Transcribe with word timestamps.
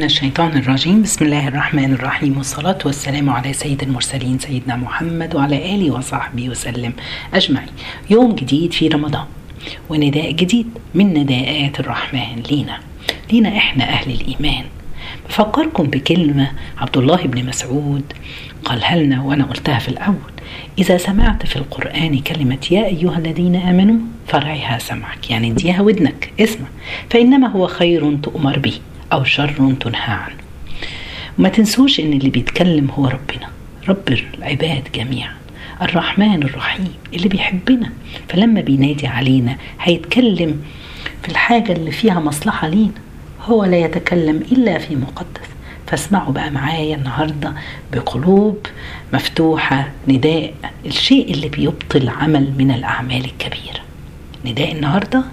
من 0.00 0.06
الشيطان 0.06 0.58
الرجيم. 0.58 1.02
بسم 1.02 1.24
الله 1.24 1.48
الرحمن 1.48 1.92
الرحيم. 1.92 2.38
والصلاة 2.38 2.78
والسلام 2.84 3.30
على 3.30 3.52
سيد 3.52 3.82
المرسلين 3.82 4.38
سيدنا 4.38 4.76
محمد 4.76 5.34
وعلى 5.34 5.74
آله 5.74 5.90
وصحبه 5.90 6.48
وسلم 6.48 6.92
أجمعين. 7.34 7.68
يوم 8.10 8.34
جديد 8.34 8.72
في 8.72 8.88
رمضان 8.88 9.24
ونداء 9.88 10.32
جديد 10.32 10.66
من 10.94 11.14
نداءات 11.14 11.80
الرحمن 11.80 12.42
لينا. 12.50 12.78
لينا 13.32 13.56
إحنا 13.56 13.84
أهل 13.84 14.10
الإيمان. 14.10 14.64
بفكركم 15.28 15.84
بكلمة 15.84 16.50
عبد 16.78 16.96
الله 16.96 17.22
بن 17.22 17.46
مسعود 17.46 18.12
قالها 18.64 18.96
لنا 18.96 19.22
وأنا 19.22 19.44
قلتها 19.44 19.78
في 19.78 19.88
الأول. 19.88 20.32
إذا 20.78 20.96
سمعت 20.96 21.46
في 21.46 21.56
القرآن 21.56 22.18
كلمة 22.18 22.66
يا 22.70 22.86
أيها 22.86 23.18
الذين 23.18 23.56
آمنوا 23.56 23.98
فرعها 24.26 24.78
سمعك 24.78 25.30
يعني 25.30 25.50
اديها 25.50 25.80
ودنك 25.80 26.32
اسمع. 26.40 26.66
فإنما 27.10 27.48
هو 27.48 27.66
خير 27.66 28.16
تؤمر 28.16 28.58
به. 28.58 28.74
أو 29.12 29.24
شر 29.24 29.74
تنهى 29.80 30.12
عنه. 30.12 30.36
وما 31.38 31.48
تنسوش 31.48 32.00
إن 32.00 32.12
اللي 32.12 32.30
بيتكلم 32.30 32.90
هو 32.90 33.06
ربنا 33.06 33.48
رب 33.88 34.18
العباد 34.38 34.82
جميعا 34.94 35.34
الرحمن 35.82 36.42
الرحيم 36.42 36.92
اللي 37.14 37.28
بيحبنا. 37.28 37.92
فلما 38.28 38.60
بينادي 38.60 39.06
علينا 39.06 39.56
هيتكلم 39.80 40.62
في 41.22 41.28
الحاجة 41.28 41.72
اللي 41.72 41.90
فيها 41.90 42.20
مصلحة 42.20 42.68
لينا 42.68 42.92
هو 43.42 43.64
لا 43.64 43.78
يتكلم 43.78 44.36
إلا 44.52 44.78
في 44.78 44.96
مقدس. 44.96 45.48
فاسمعوا 45.86 46.32
بقى 46.32 46.50
معايا 46.50 46.96
النهاردة 46.96 47.54
بقلوب 47.92 48.66
مفتوحة 49.12 49.88
نداء 50.08 50.54
الشيء 50.86 51.30
اللي 51.34 51.48
بيبطل 51.48 52.08
عمل 52.08 52.52
من 52.58 52.70
الأعمال 52.70 53.24
الكبيرة. 53.24 53.80
نداء 54.44 54.72
النهاردة 54.72 55.24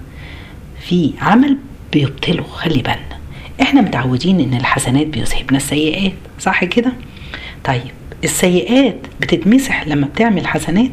في 0.82 1.12
عمل 1.22 1.58
بيبطله 1.94 2.44
خلي 2.44 2.82
بالنا. 2.82 3.15
إحنا 3.62 3.82
متعودين 3.82 4.40
ان 4.40 4.54
الحسنات 4.54 5.08
بيذهبنا 5.08 5.58
السيئات 5.58 6.13
صح 6.40 6.63
كده؟ 6.63 6.94
طيب 7.63 7.82
السيئات 8.23 8.98
بتتمسح 9.21 9.88
لما 9.88 10.07
بتعمل 10.07 10.48
حسنات؟ 10.48 10.91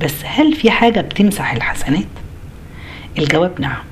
بس 0.00 0.14
هل 0.24 0.52
في 0.54 0.70
حاجة 0.70 1.00
بتمسح 1.00 1.52
الحسنات؟ 1.52 2.06
الجواب 3.18 3.60
نعم 3.60 3.82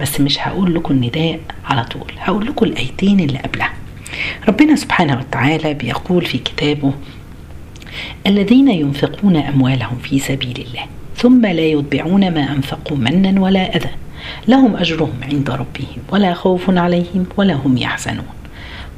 بس 0.00 0.20
مش 0.20 0.38
هقول 0.40 0.74
لكم 0.74 0.94
النداء 0.94 1.40
على 1.64 1.84
طول 1.84 2.12
هقول 2.18 2.46
لكم 2.46 2.66
الآيتين 2.66 3.20
اللي 3.20 3.38
قبلها. 3.38 3.72
ربنا 4.48 4.76
سبحانه 4.76 5.18
وتعالى 5.18 5.74
بيقول 5.74 6.24
في 6.26 6.38
كتابه 6.38 6.92
الذين 8.26 8.68
ينفقون 8.68 9.36
أموالهم 9.36 9.98
في 10.02 10.18
سبيل 10.18 10.64
الله 10.68 10.84
ثم 11.16 11.46
لا 11.46 11.66
يتبعون 11.66 12.20
ما 12.34 12.52
أنفقوا 12.52 12.96
منا 12.96 13.40
ولا 13.40 13.76
أذى. 13.76 13.90
لهم 14.48 14.76
أجرهم 14.76 15.20
عند 15.22 15.50
ربهم 15.50 16.02
ولا 16.12 16.34
خوف 16.34 16.70
عليهم 16.70 17.26
ولا 17.36 17.54
هم 17.54 17.78
يحزنون. 17.78 18.34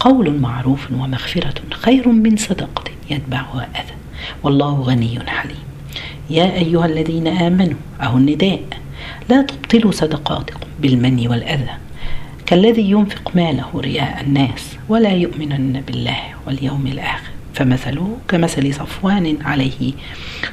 قول 0.00 0.40
معروف 0.40 0.90
ومغفرة 0.90 1.54
خير 1.70 2.08
من 2.08 2.36
صدقة 2.36 2.84
يتبعها 3.10 3.68
أذى. 3.74 3.94
والله 4.42 4.80
غني 4.80 5.20
حليم. 5.26 5.64
يا 6.30 6.54
أيها 6.54 6.86
الذين 6.86 7.26
آمنوا 7.26 7.78
أهو 8.00 8.16
النداء. 8.18 8.62
لا 9.28 9.42
تبطلوا 9.42 9.92
صدقاتكم 9.92 10.66
بالمن 10.80 11.28
والأذى. 11.28 11.70
كالذي 12.46 12.90
ينفق 12.90 13.32
ماله 13.34 13.70
رياء 13.74 14.20
الناس 14.20 14.76
ولا 14.88 15.10
يؤمنن 15.10 15.82
بالله 15.86 16.20
واليوم 16.46 16.86
الآخر. 16.86 17.31
فمثله 17.54 18.16
كمثل 18.28 18.74
صفوان 18.74 19.38
عليه 19.44 19.92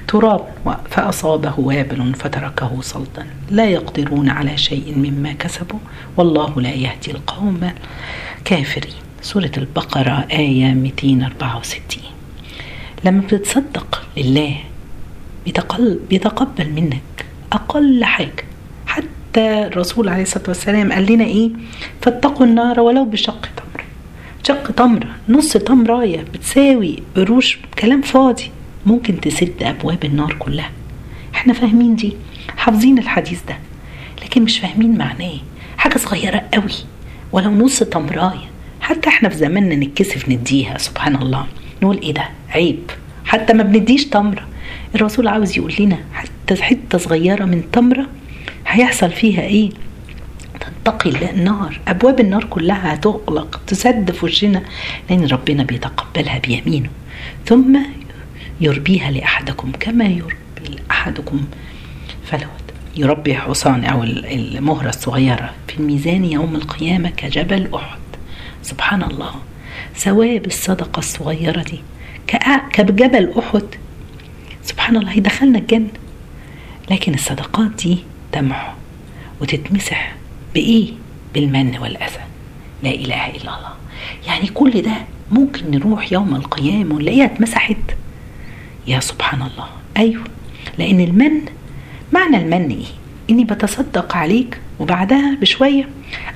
تراب 0.07 0.45
فأصابه 0.89 1.53
وابل 1.57 2.13
فتركه 2.13 2.81
صلدا. 2.81 3.25
لا 3.51 3.65
يقدرون 3.65 4.29
على 4.29 4.57
شيء 4.57 4.93
مما 4.97 5.33
كسبوا 5.33 5.79
والله 6.17 6.61
لا 6.61 6.71
يهدي 6.73 7.11
القوم 7.11 7.71
الكافرين 8.37 8.93
سورة 9.21 9.51
البقرة 9.57 10.27
آية 10.31 10.73
264 10.73 12.03
لما 13.05 13.21
بتتصدق 13.21 14.01
لله 14.17 14.55
بيتقبل 16.09 16.69
منك 16.75 17.25
أقل 17.53 18.03
حاجة. 18.03 18.45
حتى 18.85 19.65
الرسول 19.67 20.09
عليه 20.09 20.23
الصلاة 20.23 20.43
والسلام 20.47 20.91
قال 20.91 21.11
لنا 21.13 21.23
إيه؟ 21.23 21.49
فاتقوا 22.01 22.45
النار 22.45 22.79
ولو 22.79 23.05
بشق. 23.05 23.49
شق 24.49 24.71
تمرة 24.71 25.15
نص 25.29 25.53
تمراية 25.53 26.21
بتساوي 26.33 26.95
قروش 27.15 27.57
كلام 27.79 28.01
فاضي. 28.01 28.51
ممكن 28.85 29.21
تسد 29.21 29.53
أبواب 29.61 30.05
النار 30.05 30.35
كلها. 30.39 30.71
إحنا 31.35 31.53
فاهمين 31.53 31.95
دي 31.95 32.13
حافظين 32.57 32.97
الحديث 32.97 33.39
ده 33.47 33.57
لكن 34.23 34.43
مش 34.43 34.59
فاهمين 34.59 34.97
معناه. 34.97 35.33
حاجة 35.77 35.97
صغيرة 35.97 36.43
قوي. 36.53 36.71
ولو 37.31 37.51
نص 37.51 37.79
تمراية 37.79 38.49
حتى 38.81 39.09
إحنا 39.09 39.29
في 39.29 39.37
زماننا 39.37 39.75
نتكسف 39.75 40.29
نديها 40.29 40.77
سبحان 40.77 41.15
الله. 41.15 41.45
نقول 41.81 41.99
إيه 42.01 42.13
ده؟ 42.13 42.29
عيب. 42.49 42.79
حتى 43.25 43.53
ما 43.53 43.63
بنديش 43.63 44.05
تمرة 44.05 44.47
الرسول 44.95 45.27
عاوز 45.27 45.57
يقول 45.57 45.73
لنا 45.79 45.97
حتى 46.13 46.63
حتة 46.63 46.97
صغيرة 46.97 47.45
من 47.45 47.63
تمرة 47.71 48.05
هيحصل 48.67 49.09
فيها 49.11 49.41
إيه؟ 49.41 49.69
تتقي 50.89 51.31
النار 51.31 51.79
أبواب 51.87 52.19
النار 52.19 52.43
كلها 52.43 52.93
هتغلق 52.93 53.61
تسد 53.67 54.11
في 54.11 54.25
وشنا 54.25 54.63
لأن 55.09 55.25
ربنا 55.25 55.63
بيتقبلها 55.63 56.39
بيمينه. 56.39 56.89
ثم 57.45 57.79
يربيها 58.61 59.11
لأحدكم 59.11 59.71
كما 59.79 60.05
يربي 60.05 60.79
أحدكم 60.91 61.45
فلوت. 62.25 62.43
يربي 62.97 63.35
حصان 63.35 63.85
أو 63.85 64.03
المهرة 64.03 64.89
الصغيرة. 64.89 65.53
في 65.67 65.77
الميزان 65.77 66.25
يوم 66.25 66.55
القيامة 66.55 67.09
كجبل 67.09 67.69
أحد. 67.75 67.99
سبحان 68.63 69.03
الله. 69.03 69.35
ثواب 69.95 70.45
الصدقة 70.45 70.99
الصغيرة 70.99 71.63
دي. 71.63 71.79
كجبل 72.73 73.33
أحد. 73.39 73.65
سبحان 74.63 74.97
الله 74.97 75.11
هيدخلنا 75.11 75.59
الجنة. 75.59 75.89
لكن 76.91 77.13
الصدقات 77.13 77.71
دي 77.71 77.97
تمحو 78.31 78.73
وتتمسح. 79.41 80.18
بإيه؟ 80.53 80.91
بالمن 81.33 81.77
والأذى. 81.77 82.19
لا 82.83 82.89
إله 82.89 83.27
إلا 83.27 83.41
الله. 83.57 83.73
يعني 84.27 84.47
كل 84.47 84.81
ده 84.81 84.91
ممكن 85.31 85.71
نروح 85.71 86.11
يوم 86.11 86.35
القيامة 86.35 86.95
ونلاقيها 86.95 87.25
اتمسحت. 87.25 87.77
يا 88.87 88.99
سبحان 88.99 89.41
الله. 89.41 89.67
أيوه. 89.97 90.23
لأن 90.77 90.99
المن 90.99 91.41
معنى 92.13 92.37
المن 92.37 92.69
إيه؟ 92.69 92.85
إني 93.29 93.43
بتصدق 93.43 94.15
عليك 94.17 94.59
وبعدها 94.79 95.37
بشوية 95.41 95.89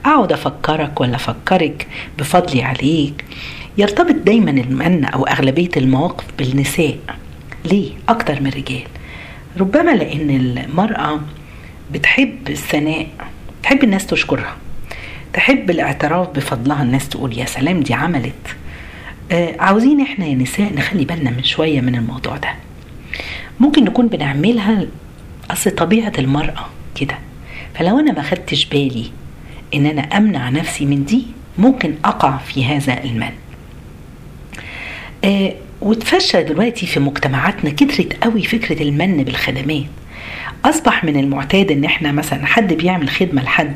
أقعد 0.06 0.32
أفكرك 0.32 1.02
ولا 1.02 1.16
أفكرك 1.16 1.88
بفضلي 2.18 2.64
عليك. 2.64 3.26
يرتبط 3.78 4.16
دايما 4.16 4.52
المن 4.52 5.06
أو 5.06 5.24
أغلبية 5.24 5.70
المواقف 5.78 6.26
بالنساء. 6.38 6.98
ليه؟ 7.66 7.92
أكتر 8.10 8.42
من 8.42 8.48
الرجال 8.48 8.84
ربما 9.60 9.92
لأن 9.92 10.30
المرأة 10.30 11.20
بتحب 11.94 12.50
الثناء. 12.50 13.08
تحب 13.64 13.84
الناس 13.84 14.06
تشكرها. 14.06 14.56
تحب 15.34 15.70
الاعتراف 15.70 16.30
بفضلها 16.30 16.84
الناس 16.84 17.10
تقول 17.10 17.38
يا 17.38 17.46
سلام 17.46 17.80
دي 17.80 17.94
عملت. 17.94 18.56
آه 19.32 19.56
عاوزين 19.60 20.02
إحنا 20.02 20.26
يا 20.26 20.36
نساء 20.36 20.74
نخلي 20.74 21.06
بالنا 21.06 21.32
من 21.32 21.44
شوية 21.44 21.82
من 21.82 21.96
الموضوع 21.96 22.38
ده. 22.38 22.56
ممكن 23.60 23.84
نكون 23.84 24.08
بنعملها 24.08 24.86
أصل 25.52 25.72
طبيعة 25.72 26.14
المرأة 26.20 26.66
كده. 26.96 27.18
فلو 27.76 28.00
أنا 28.00 28.12
ما 28.12 28.22
خدتش 28.22 28.66
بالي 28.66 29.12
إن 29.74 29.86
أنا 29.86 30.02
أمنع 30.02 30.50
نفسي 30.50 30.86
من 30.86 31.06
دي 31.06 31.26
ممكن 31.58 31.94
أقع 32.06 32.38
في 32.38 32.66
هذا 32.66 33.04
المن 33.04 33.32
آه 35.24 35.54
وتفشى 35.82 36.44
دلوقتي 36.44 36.86
في 36.86 37.00
مجتمعاتنا 37.00 37.70
كترت 37.70 38.24
قوي 38.24 38.44
فكرة 38.44 38.82
المن 38.84 39.24
بالخدمات. 39.24 39.84
أصبح 40.66 41.04
من 41.04 41.18
المعتاد 41.18 41.72
إن 41.72 41.84
إحنا 41.84 42.12
مثلا 42.12 42.46
حد 42.46 42.74
بيعمل 42.74 43.10
خدمة 43.10 43.44
لحد 43.44 43.76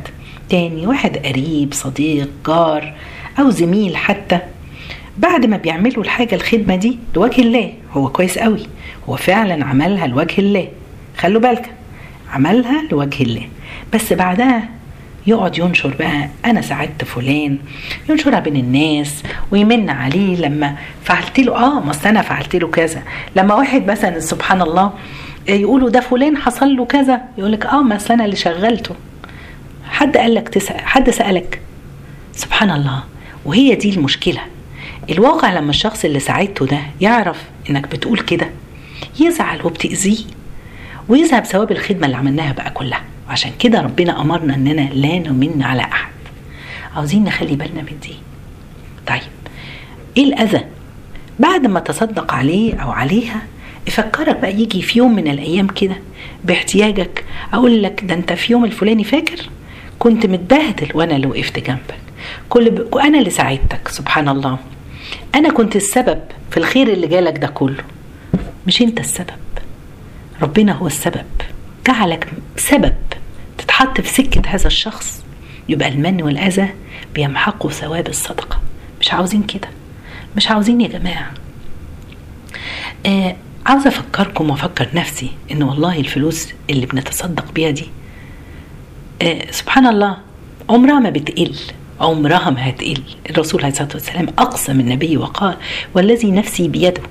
تاني 0.50 0.88
واحد 0.88 1.18
قريب 1.18 1.74
صديق 1.74 2.30
جار 2.48 2.94
أو 3.40 3.50
زميل 3.50 3.98
حتى 3.98 4.40
بعد 5.18 5.46
ما 5.46 5.58
بيعملوا 5.58 6.04
الحاجة 6.04 6.36
الخدمة 6.36 6.76
دي 6.76 6.98
لوجه 7.16 7.42
الله 7.42 7.74
هو 7.94 8.10
كويس 8.10 8.38
قوي 8.38 8.68
هو 9.10 9.16
فعلا 9.16 9.66
عملها 9.66 10.08
لوجه 10.08 10.40
الله. 10.40 10.68
خلوا 11.18 11.42
بالك 11.42 11.70
عملها 12.34 12.84
لوجه 12.92 13.24
الله. 13.24 13.48
بس 13.94 14.14
بعدها 14.14 14.70
يقعد 15.28 15.58
ينشر 15.58 15.96
بقى 16.00 16.30
أنا 16.46 16.62
ساعدت 16.62 17.04
فلان. 17.04 17.58
ينشرها 18.10 18.40
بين 18.40 18.56
الناس 18.56 19.24
ويمن 19.52 19.90
عليه 19.90 20.36
لما 20.38 20.76
فعلت 21.04 21.40
له 21.40 21.56
آه 21.56 21.80
ما 21.80 21.94
أنا 22.06 22.22
فعلت 22.22 22.56
له 22.56 22.68
كذا. 22.68 23.02
لما 23.36 23.56
واحد 23.56 23.92
مثلا 23.92 24.20
سبحان 24.20 24.62
الله 24.62 24.94
يقولوا 25.48 25.90
ده 25.90 26.00
فلان 26.00 26.38
حصل 26.38 26.76
له 26.76 26.86
كذا. 26.86 27.22
يقول 27.38 27.52
لك 27.52 27.66
آه 27.66 27.82
ما 27.82 28.00
أنا 28.10 28.26
اللي 28.26 28.36
شغلته. 28.36 28.96
حد 29.90 30.18
قال 30.18 30.34
لك 30.34 30.50
تسأل 30.50 30.80
حد 30.80 31.10
سألك؟ 31.10 31.62
سبحان 32.34 32.72
الله. 32.72 33.04
وهي 33.46 33.76
دي 33.76 33.96
المشكلة. 33.96 34.42
الواقع 35.10 35.54
لما 35.54 35.70
الشخص 35.70 36.06
اللي 36.06 36.20
ساعدته 36.20 36.66
ده 36.66 36.80
يعرف 37.02 37.44
إنك 37.70 37.88
بتقول 37.88 38.20
كده 38.20 38.50
يزعل 39.20 39.66
وبتأذيه 39.66 40.24
ويذهب 41.10 41.46
ثواب 41.46 41.72
الخدمة 41.72 42.06
اللي 42.06 42.18
عملناها 42.18 42.54
بقى 42.54 42.70
كلها. 42.72 43.02
عشان 43.30 43.52
كده 43.60 43.82
ربنا 43.82 44.22
أمرنا 44.22 44.56
إننا 44.56 44.90
لا 44.94 45.20
نمن 45.20 45.62
على 45.64 45.82
أحد. 45.82 46.12
عاوزين 46.96 47.24
نخلي 47.24 47.56
بالنا 47.56 47.82
من 47.82 47.98
دي. 48.02 48.14
طيب 49.08 49.22
إيه 50.18 50.24
الأذى؟ 50.24 50.62
بعد 51.40 51.68
ما 51.68 51.80
تصدق 51.80 52.34
عليه 52.34 52.76
أو 52.76 52.92
عليها 52.92 53.42
يفكرك 53.88 54.40
بقى 54.40 54.54
يجي 54.54 54.82
في 54.82 55.00
يوم 55.00 55.16
من 55.16 55.28
الأيام 55.28 55.68
كده 55.68 55.96
باحتياجك 56.44 57.26
أقول 57.54 57.84
لك 57.84 58.02
ده 58.04 58.14
أنت 58.14 58.34
في 58.34 58.54
يوم 58.54 58.66
الفلاني 58.66 59.04
فاكر؟ 59.04 59.50
كنت 60.00 60.26
متبهدل 60.26 60.88
وأنا 60.94 61.16
اللي 61.16 61.28
وقفت 61.28 61.60
جنبك. 61.60 61.96
كل 62.50 62.70
ب... 62.70 62.96
أنا 62.98 63.20
اللي 63.20 63.30
ساعدتك 63.30 63.88
سبحان 63.88 64.30
الله. 64.30 64.58
أنا 65.36 65.50
كنت 65.50 65.76
السبب 65.76 66.20
في 66.52 66.58
الخير 66.58 66.88
اللي 66.94 67.08
جالك 67.08 67.38
ده 67.38 67.48
كله. 67.48 67.84
مش 68.68 68.82
أنت 68.82 69.00
السبب. 69.00 69.30
ربنا 70.42 70.72
هو 70.72 70.88
السبب. 70.88 71.26
جعلك 71.88 72.28
سبب. 72.58 72.94
تتحط 73.78 74.02
في 74.02 74.10
سكة 74.14 74.42
هذا 74.48 74.68
الشخص 74.68 75.24
يبقى 75.70 75.88
المن 75.88 76.22
والأذى 76.22 76.70
بيمحقوا 77.16 77.72
ثواب 77.72 78.08
الصدقة. 78.08 78.60
مش 79.02 79.14
عاوزين 79.14 79.44
كده. 79.44 79.70
مش 80.38 80.48
عاوزين 80.52 80.82
يا 80.82 80.88
جماعة. 80.88 81.32
آه 83.06 83.36
عاوزة 83.66 83.88
أفكركم 83.88 84.50
وأفكر 84.50 84.88
نفسي 84.94 85.32
إن 85.52 85.64
والله 85.64 86.00
الفلوس 86.00 86.48
اللي 86.70 86.86
بنتصدق 86.86 87.52
بيها 87.52 87.70
دي 87.70 87.86
آه 89.22 89.52
سبحان 89.52 89.88
الله 89.88 90.18
عمرها 90.70 91.00
ما 91.00 91.10
بتقل. 91.10 91.56
عمرها 92.02 92.50
ما 92.50 92.70
هتقل. 92.70 93.04
الرسول 93.30 93.62
عليه 93.62 93.72
الصلاة 93.74 93.90
والسلام 93.94 94.28
أقسم 94.40 94.80
النبي 94.80 95.18
وقال 95.18 95.58
والذي 95.94 96.32
نفسي 96.32 96.68
بيده 96.68 97.02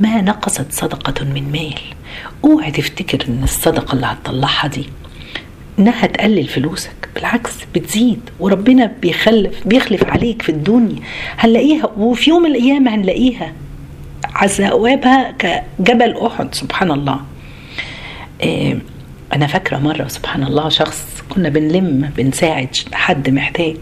ما 0.00 0.20
نقصت 0.20 0.72
صدقة 0.72 1.24
من 1.24 1.52
مال. 1.52 1.80
اوعي 2.44 2.70
تفتكر 2.70 3.26
إن 3.28 3.40
الصدقة 3.42 3.92
اللي 3.94 4.06
هتطلعها 4.06 4.66
دي 4.68 4.86
إنها 5.78 6.06
تقلل 6.06 6.48
فلوسك. 6.48 7.08
بالعكس 7.14 7.50
بتزيد. 7.74 8.20
وربنا 8.40 8.92
بيخلف 9.02 9.66
بيخلف 9.66 10.04
عليك 10.04 10.42
في 10.42 10.48
الدنيا. 10.48 10.96
هنلاقيها 11.38 11.86
وفي 11.96 12.30
يوم 12.30 12.42
من 12.42 12.50
الأيام 12.50 12.88
هنلاقيها. 12.88 13.52
ثوابها 14.46 15.34
كجبل 15.38 16.16
أحد 16.16 16.54
سبحان 16.54 16.90
الله 16.90 17.20
أنا 19.32 19.46
فاكرة 19.46 19.78
مرة 19.78 20.08
سبحان 20.08 20.42
الله 20.42 20.68
شخص 20.68 21.22
كنا 21.28 21.48
بنلم 21.48 22.10
بنساعد 22.16 22.76
حد 22.92 23.30
محتاج. 23.30 23.76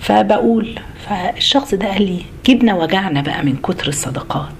فبقول 0.00 0.78
فالشخص 1.08 1.74
ده 1.74 1.92
قال 1.92 2.02
لي 2.02 2.22
جبنا 2.46 2.74
وجعنا 2.74 3.20
بقى 3.20 3.44
من 3.44 3.56
كتر 3.56 3.88
الصدقات. 3.88 4.52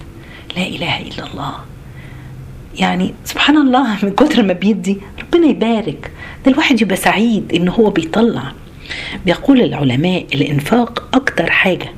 لا 0.57 0.63
إله 0.67 1.01
إلا 1.01 1.27
الله. 1.33 1.55
يعني 2.79 3.15
سبحان 3.25 3.57
الله 3.57 3.97
من 4.05 4.11
كتر 4.11 4.43
ما 4.43 4.53
بيدي 4.53 4.99
ربنا 5.21 5.47
يبارك. 5.47 6.11
ده 6.47 6.53
الواحد 6.53 6.83
يبقى 6.83 6.97
سعيد 6.97 7.53
إن 7.55 7.69
هو 7.69 7.91
بيطلع. 7.91 8.53
بيقول 9.27 9.61
العلماء 9.61 10.27
الإنفاق 10.35 11.09
أكتر 11.15 11.51
حاجة 11.51 11.93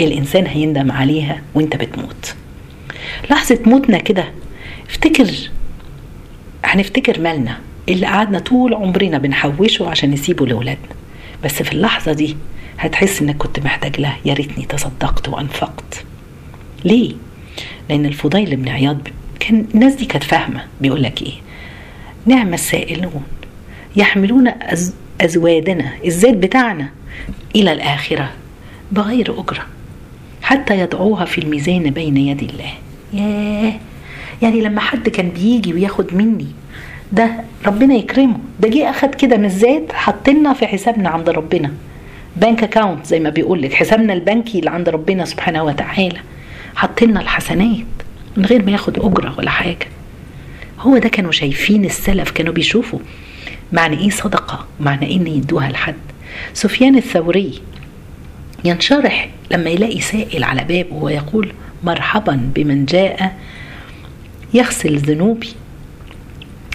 الإنسان 0.00 0.46
هيندم 0.46 0.92
عليها 0.92 1.42
وإنت 1.54 1.76
بتموت. 1.76 2.34
لحظة 3.30 3.58
موتنا 3.66 3.98
كده 3.98 4.24
افتكر 4.90 5.30
هنفتكر 6.64 7.20
مالنا 7.20 7.58
اللي 7.88 8.06
قعدنا 8.06 8.38
طول 8.38 8.74
عمرنا 8.74 9.18
بنحوشه 9.18 9.88
عشان 9.88 10.10
نسيبه 10.10 10.46
لأولادنا. 10.46 10.88
بس 11.44 11.62
في 11.62 11.72
اللحظة 11.72 12.12
دي 12.12 12.36
هتحس 12.78 13.22
إنك 13.22 13.36
كنت 13.36 13.60
محتاج 13.60 14.00
له 14.00 14.16
يا 14.24 14.34
ريتني 14.34 14.64
تصدقت 14.64 15.28
وأنفقت. 15.28 16.04
ليه؟ 16.84 17.12
لأن 17.90 18.06
الفضيل 18.06 18.56
بن 18.56 18.68
عياض 18.68 18.98
كان 19.40 19.66
الناس 19.74 19.94
دي 19.94 20.04
كانت 20.04 20.24
فاهمة 20.24 20.64
بيقول 20.80 21.02
لك 21.02 21.22
إيه. 21.22 21.32
نعم 22.26 22.54
السائلون 22.54 23.22
يحملون 23.96 24.48
أز 24.48 24.94
أزوادنا 25.20 25.92
الزاد 26.04 26.40
بتاعنا 26.40 26.88
إلى 27.56 27.72
الآخرة 27.72 28.30
بغير 28.92 29.40
أجرة 29.40 29.66
حتى 30.42 30.80
يضعوها 30.80 31.24
في 31.24 31.38
الميزان 31.38 31.90
بين 31.90 32.16
يدي 32.16 32.46
الله. 32.46 32.72
ياه! 33.12 33.72
يعني 34.42 34.60
لما 34.60 34.80
حد 34.80 35.08
كان 35.08 35.28
بيجي 35.28 35.74
وياخد 35.74 36.14
مني 36.14 36.46
ده 37.12 37.30
ربنا 37.66 37.94
يكرمه. 37.94 38.38
ده 38.60 38.68
جه 38.68 38.90
أخد 38.90 39.14
كده 39.14 39.36
من 39.36 39.44
الزاد 39.44 39.92
حطلنا 39.92 40.52
في 40.52 40.66
حسابنا 40.66 41.08
عند 41.08 41.30
ربنا. 41.30 41.72
بنك 42.36 42.62
اكاونت 42.62 43.06
زي 43.06 43.20
ما 43.20 43.30
بيقول 43.30 43.62
لك 43.62 43.74
حسابنا 43.74 44.12
البنكي 44.12 44.58
اللي 44.58 44.70
عند 44.70 44.88
ربنا 44.88 45.24
سبحانه 45.24 45.64
وتعالى. 45.64 46.18
حطلنا 46.76 47.20
الحسنات. 47.20 47.86
من 48.36 48.44
غير 48.44 48.64
ما 48.64 48.72
ياخد 48.72 48.98
أجرة 48.98 49.34
ولا 49.38 49.50
حاجة. 49.50 49.86
هو 50.80 50.98
ده 50.98 51.08
كانوا 51.08 51.32
شايفين 51.32 51.84
السلف 51.84 52.30
كانوا 52.30 52.52
بيشوفوا 52.52 52.98
معنى 53.72 53.98
إيه 53.98 54.10
صدقة 54.10 54.66
معنى 54.80 55.06
إيه 55.06 55.16
إن 55.16 55.26
يدوها 55.26 55.68
لحد. 55.68 55.94
سفيان 56.54 56.96
الثوري 56.96 57.60
ينشرح 58.64 59.28
لما 59.50 59.70
يلاقي 59.70 60.00
سائل 60.00 60.44
على 60.44 60.64
بابه 60.64 60.94
ويقول 60.96 61.52
مرحبا 61.84 62.50
بمن 62.54 62.84
جاء 62.84 63.36
يغسل 64.54 64.96
ذنوبي. 64.98 65.48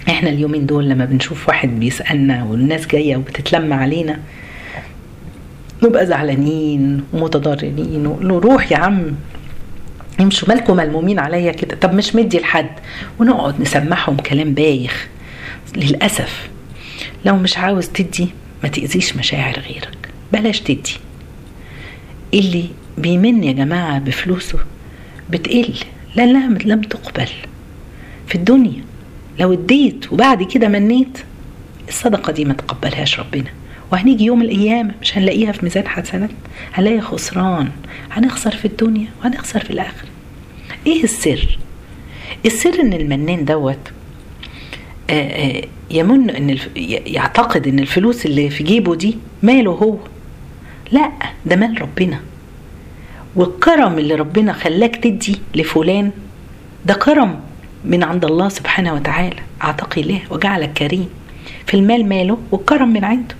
إحنا 0.08 0.30
اليومين 0.30 0.66
دول 0.66 0.88
لما 0.88 1.04
بنشوف 1.04 1.48
واحد 1.48 1.80
بيسألنا 1.80 2.44
والناس 2.44 2.86
جاية 2.86 3.16
وبتتلم 3.16 3.72
علينا 3.72 4.18
نبقى 5.82 6.06
زعلانين 6.06 7.04
ومتضررين 7.12 8.06
ونقول 8.06 8.28
له 8.28 8.38
روح 8.38 8.72
يا 8.72 8.76
عم. 8.76 9.12
يمشوا 10.22 10.48
مالكم 10.48 10.76
ملمومين 10.76 11.18
عليا 11.18 11.52
كده. 11.52 11.76
طب 11.76 11.94
مش 11.94 12.14
مدي 12.14 12.38
لحد. 12.38 12.70
ونقعد 13.18 13.60
نسمعهم 13.60 14.16
كلام 14.16 14.54
بايخ. 14.54 15.08
للأسف 15.76 16.48
لو 17.24 17.36
مش 17.36 17.58
عاوز 17.58 17.88
تدي 17.88 18.28
ما 18.62 18.68
تأذيش 18.68 19.16
مشاعر 19.16 19.58
غيرك. 19.58 20.08
بلاش 20.32 20.60
تدي. 20.60 20.96
اللي 22.34 22.64
بيمن 22.98 23.44
يا 23.44 23.52
جماعة 23.52 23.98
بفلوسه 23.98 24.58
بتقل 25.30 25.74
لأنها 26.16 26.48
لم 26.64 26.80
تقبل. 26.80 27.28
في 28.26 28.34
الدنيا 28.34 28.82
لو 29.40 29.52
اديت 29.52 30.12
وبعد 30.12 30.42
كده 30.42 30.68
منيت 30.68 31.18
الصدقة 31.88 32.32
دي 32.32 32.44
ما 32.44 32.54
تقبلهاش 32.54 33.20
ربنا. 33.20 33.50
وهنيجي 33.92 34.24
يوم 34.24 34.42
القيامة 34.42 34.94
مش 35.02 35.18
هنلاقيها 35.18 35.52
في 35.52 35.60
ميزان 35.62 35.88
حسنات؟ 35.88 36.30
هنلاقي 36.74 37.00
خسران. 37.00 37.70
هنخسر 38.10 38.50
في 38.50 38.64
الدنيا 38.64 39.06
وهنخسر 39.20 39.60
في 39.64 39.70
الآخرة. 39.70 40.08
إيه 40.86 41.04
السر؟ 41.04 41.58
السر 42.46 42.80
ان 42.80 42.92
المنان 42.92 43.44
دوت 43.44 43.78
يمن 45.90 46.30
ان. 46.30 46.58
يعتقد 47.06 47.66
ان 47.66 47.78
الفلوس 47.78 48.26
اللي 48.26 48.50
في 48.50 48.64
جيبه 48.64 48.94
دي 48.94 49.16
ماله 49.42 49.70
هو. 49.70 49.96
لا 50.92 51.12
ده 51.46 51.56
مال 51.56 51.82
ربنا. 51.82 52.20
والكرم 53.36 53.98
اللي 53.98 54.14
ربنا 54.14 54.52
خلاك 54.52 54.96
تدي 54.96 55.38
لفلان 55.54 56.10
ده 56.86 56.94
كرم 56.94 57.40
من 57.84 58.02
عند 58.02 58.24
الله 58.24 58.48
سبحانه 58.48 58.94
وتعالى 58.94 59.36
اعتقي 59.62 60.00
الله 60.00 60.20
وجعلك 60.30 60.72
كريم. 60.72 61.08
في 61.66 61.74
المال 61.74 62.08
ماله 62.08 62.38
والكرم 62.50 62.88
من 62.92 63.04
عنده. 63.04 63.34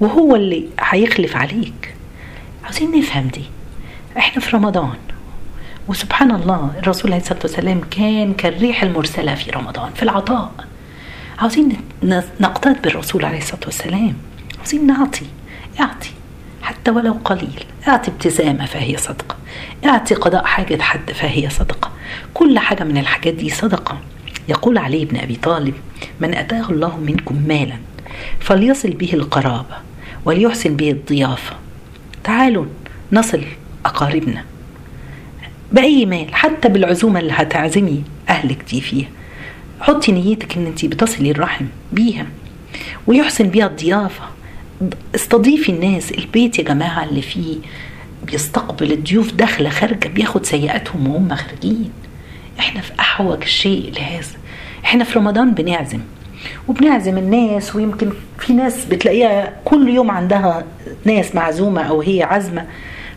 وهو 0.00 0.36
اللي 0.36 0.64
هيخلف 0.80 1.36
عليك. 1.36 1.94
عاوزين 2.64 2.98
نفهم 2.98 3.28
دي. 3.28 3.42
إحنا 4.18 4.42
في 4.42 4.56
رمضان. 4.56 4.94
وسبحان 5.90 6.30
الله 6.30 6.70
الرسول 6.78 7.12
عليه 7.12 7.22
الصلاة 7.22 7.38
والسلام 7.42 7.80
كان 7.90 8.34
كالريح 8.34 8.82
المرسلة 8.82 9.34
في 9.34 9.50
رمضان 9.50 9.92
في 9.92 10.02
العطاء. 10.02 10.52
عاوزين 11.38 11.76
نقتد 12.40 12.82
بالرسول 12.82 13.24
عليه 13.24 13.38
الصلاة 13.38 13.60
والسلام. 13.64 14.14
عاوزين 14.58 14.86
نعطي 14.86 15.26
اعطي. 15.80 16.10
حتى 16.62 16.90
ولو 16.90 17.16
قليل. 17.24 17.64
اعطي 17.88 18.10
ابتسامة 18.10 18.66
فهي 18.66 18.96
صدقة. 18.96 19.36
اعطي 19.84 20.14
قضاء 20.14 20.44
حاجة 20.44 20.82
حد 20.82 21.12
فهي 21.12 21.50
صدقة. 21.50 21.90
كل 22.34 22.58
حاجة 22.58 22.84
من 22.84 22.98
الحاجات 22.98 23.34
دي 23.34 23.50
صدقة. 23.50 23.98
يقول 24.48 24.78
علي 24.78 25.04
بن 25.04 25.16
أبي 25.16 25.36
طالب 25.36 25.74
من 26.20 26.34
أتاه 26.34 26.70
الله 26.70 26.96
منكم 26.96 27.42
مالا 27.48 27.76
فليصل 28.40 28.90
به 28.90 29.10
القرابة 29.14 29.76
وليحسن 30.24 30.76
به 30.76 30.90
الضيافة. 30.90 31.56
تعالوا 32.24 32.66
نصل 33.12 33.44
أقاربنا. 33.86 34.44
بأي 35.72 36.06
مال 36.06 36.34
حتى 36.34 36.68
بالعزومة 36.68 37.20
اللي 37.20 37.32
هتعزمي 37.36 38.02
أهلك 38.28 38.64
دي 38.70 38.80
فيها. 38.80 39.08
حطي 39.80 40.12
نيتك 40.12 40.56
إن 40.56 40.66
انت 40.66 40.84
بتصلي 40.84 41.30
الرحم 41.30 41.64
بيها 41.92 42.26
ويحسن 43.06 43.48
بيها 43.48 43.66
الضيافة. 43.66 44.22
استضيفي 45.14 45.72
الناس 45.72 46.12
البيت 46.12 46.58
يا 46.58 46.64
جماعة 46.64 47.04
اللي 47.04 47.22
فيه 47.22 47.56
بيستقبل 48.26 48.92
الضيوف 48.92 49.32
داخلة 49.32 49.68
خارجة 49.70 50.08
بياخد 50.08 50.46
سيئاتهم 50.46 51.08
وهم 51.08 51.34
خارجين. 51.34 51.90
إحنا 52.58 52.80
في 52.80 52.92
أحوج 53.00 53.44
شيء 53.44 53.92
لهذا. 53.96 54.26
إحنا 54.84 55.04
في 55.04 55.18
رمضان 55.18 55.50
بنعزم 55.54 56.00
وبنعزم 56.68 57.18
الناس 57.18 57.76
ويمكن 57.76 58.10
في 58.38 58.52
ناس 58.52 58.84
بتلاقيها 58.84 59.52
كل 59.64 59.88
يوم 59.88 60.10
عندها 60.10 60.64
ناس 61.04 61.34
معزومة 61.34 61.82
أو 61.82 62.00
هي 62.00 62.22
عزمة 62.22 62.66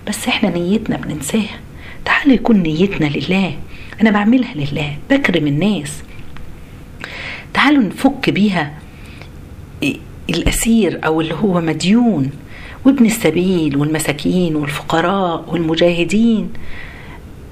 بس 0.07 0.27
إحنا 0.27 0.49
نيتنا 0.49 0.97
بننساها. 0.97 1.59
تعالوا 2.05 2.33
يكون 2.33 2.57
نيتنا 2.57 3.05
لله. 3.05 3.57
أنا 4.01 4.11
بعملها 4.11 4.53
لله 4.55 4.97
بكرم 5.09 5.47
الناس 5.47 6.03
تعالوا 7.53 7.83
نفك 7.83 8.29
بيها 8.29 8.73
الأسير 10.29 10.99
أو 11.05 11.21
اللي 11.21 11.33
هو 11.33 11.61
مديون. 11.61 12.31
وابن 12.85 13.05
السبيل 13.05 13.77
والمساكين 13.77 14.55
والفقراء 14.55 15.45
والمجاهدين. 15.47 16.49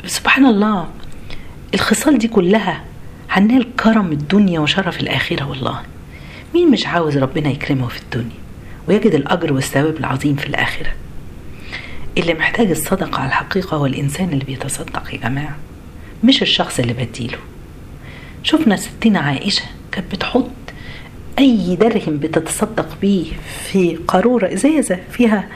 سبحان 0.06 0.46
الله 0.46 0.88
الخصال 1.74 2.18
دي 2.18 2.28
كلها 2.28 2.84
هننال 3.30 3.76
كرم 3.76 4.12
الدنيا 4.12 4.60
وشرف 4.60 5.00
الآخرة 5.00 5.50
والله. 5.50 5.82
مين 6.54 6.72
مش 6.72 6.88
عاوز 6.88 7.18
ربنا 7.18 7.50
يكرمه 7.50 7.88
في 7.88 8.00
الدنيا 8.02 8.42
ويجد 8.88 9.14
الأجر 9.16 9.54
والثواب 9.54 9.98
العظيم 9.98 10.36
في 10.36 10.48
الآخرة؟ 10.48 10.90
اللي 12.18 12.34
محتاج 12.34 12.70
الصدقة 12.70 13.20
على 13.20 13.28
الحقيقة 13.28 13.78
هو 13.78 13.86
الإنسان 13.86 14.30
اللي 14.30 14.46
بيتصدق 14.46 15.14
يا 15.14 15.20
جماعة 15.20 15.58
مش 16.24 16.42
الشخص 16.42 16.80
اللي 16.80 16.94
بديله. 16.94 17.38
شفنا 18.44 18.76
ستنا 18.76 19.20
عائشة 19.20 19.64
كانت 19.92 20.16
بتحط 20.16 20.50
أي 21.40 21.76
درهم 21.76 22.18
بتتصدق 22.18 22.98
بيه 23.02 23.26
في 23.72 23.96
قارورة 24.08 24.54
إزازة 24.54 25.00
فيها 25.12 25.48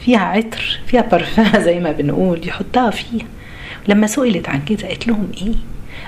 فيها 0.00 0.20
عطر 0.20 0.80
فيها 0.86 1.02
برفان 1.02 1.62
زي 1.66 1.80
ما 1.80 1.92
بنقول 1.92 2.48
يحطها 2.48 2.90
فيها. 2.90 3.26
لما 3.88 4.06
سئلت 4.06 4.48
عن 4.48 4.64
كده 4.64 4.88
قالت 4.88 5.06
لهم 5.06 5.32
إيه؟ 5.42 5.54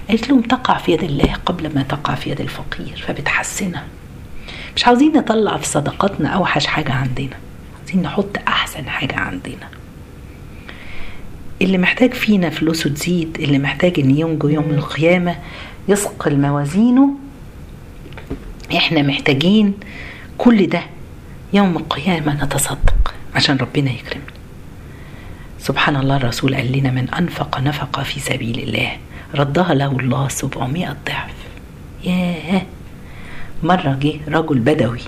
قالت 0.09 0.29
لهم 0.29 0.41
تقع 0.43 0.79
في 0.79 0.93
يد 0.93 1.03
الله 1.03 1.35
قبل 1.47 1.75
ما 1.75 1.83
تقع 1.83 2.15
في 2.15 2.31
يد 2.31 2.41
الفقير 2.41 3.05
فبتحسنها. 3.07 3.85
مش 4.77 4.87
عاوزين 4.87 5.13
نطلع 5.17 5.57
في 5.57 5.67
صدقاتنا 5.67 6.29
أوحش 6.29 6.67
حاجة 6.67 6.93
عندنا. 6.93 7.48
عاوزين 7.89 8.03
نحط 8.03 8.39
أحسن 8.49 8.89
حاجة 8.89 9.17
عندنا. 9.17 9.69
اللي 11.63 11.79
محتاج 11.79 12.15
فينا 12.15 12.51
فلوسه 12.51 12.91
تزيد 12.91 13.37
اللي 13.41 13.59
محتاج 13.59 14.01
إن 14.01 14.19
ينجو 14.19 14.49
يوم 14.49 14.71
القيامة 14.71 15.37
يثقل 15.89 16.41
موازينه 16.41 17.11
إحنا 18.77 19.03
محتاجين 19.03 19.75
كل 20.39 20.67
ده 20.67 20.83
يوم 21.53 21.77
القيامة 21.77 22.45
نتصدق 22.45 23.15
عشان 23.35 23.57
ربنا 23.57 23.91
يكرمنا. 23.91 24.33
سبحان 25.59 25.97
الله 25.97 26.17
الرسول 26.17 26.55
قال 26.55 26.73
لنا 26.73 26.91
من 26.91 27.09
أنفق 27.11 27.61
نفقة 27.61 28.03
في 28.03 28.21
سبيل 28.21 28.59
الله. 28.59 28.97
ردها 29.35 29.75
له 29.75 29.93
الله 30.01 30.29
سبعمائة 30.29 30.97
ضعف. 31.07 31.35
ياه! 32.05 32.63
مرة 33.63 33.99
جه 34.03 34.21
رجل 34.29 34.59
بدوي. 34.59 35.01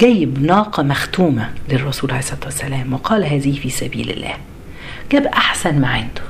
جايب 0.00 0.42
ناقة 0.42 0.82
مختومة 0.82 1.50
للرسول 1.68 2.10
عليه 2.10 2.20
الصلاة 2.20 2.44
والسلام 2.44 2.92
وقال 2.92 3.24
هذه 3.24 3.58
في 3.58 3.70
سبيل 3.70 4.10
الله. 4.10 4.34
جاب 5.12 5.26
أحسن 5.26 5.80
ما 5.80 5.88
عنده. 5.88 6.22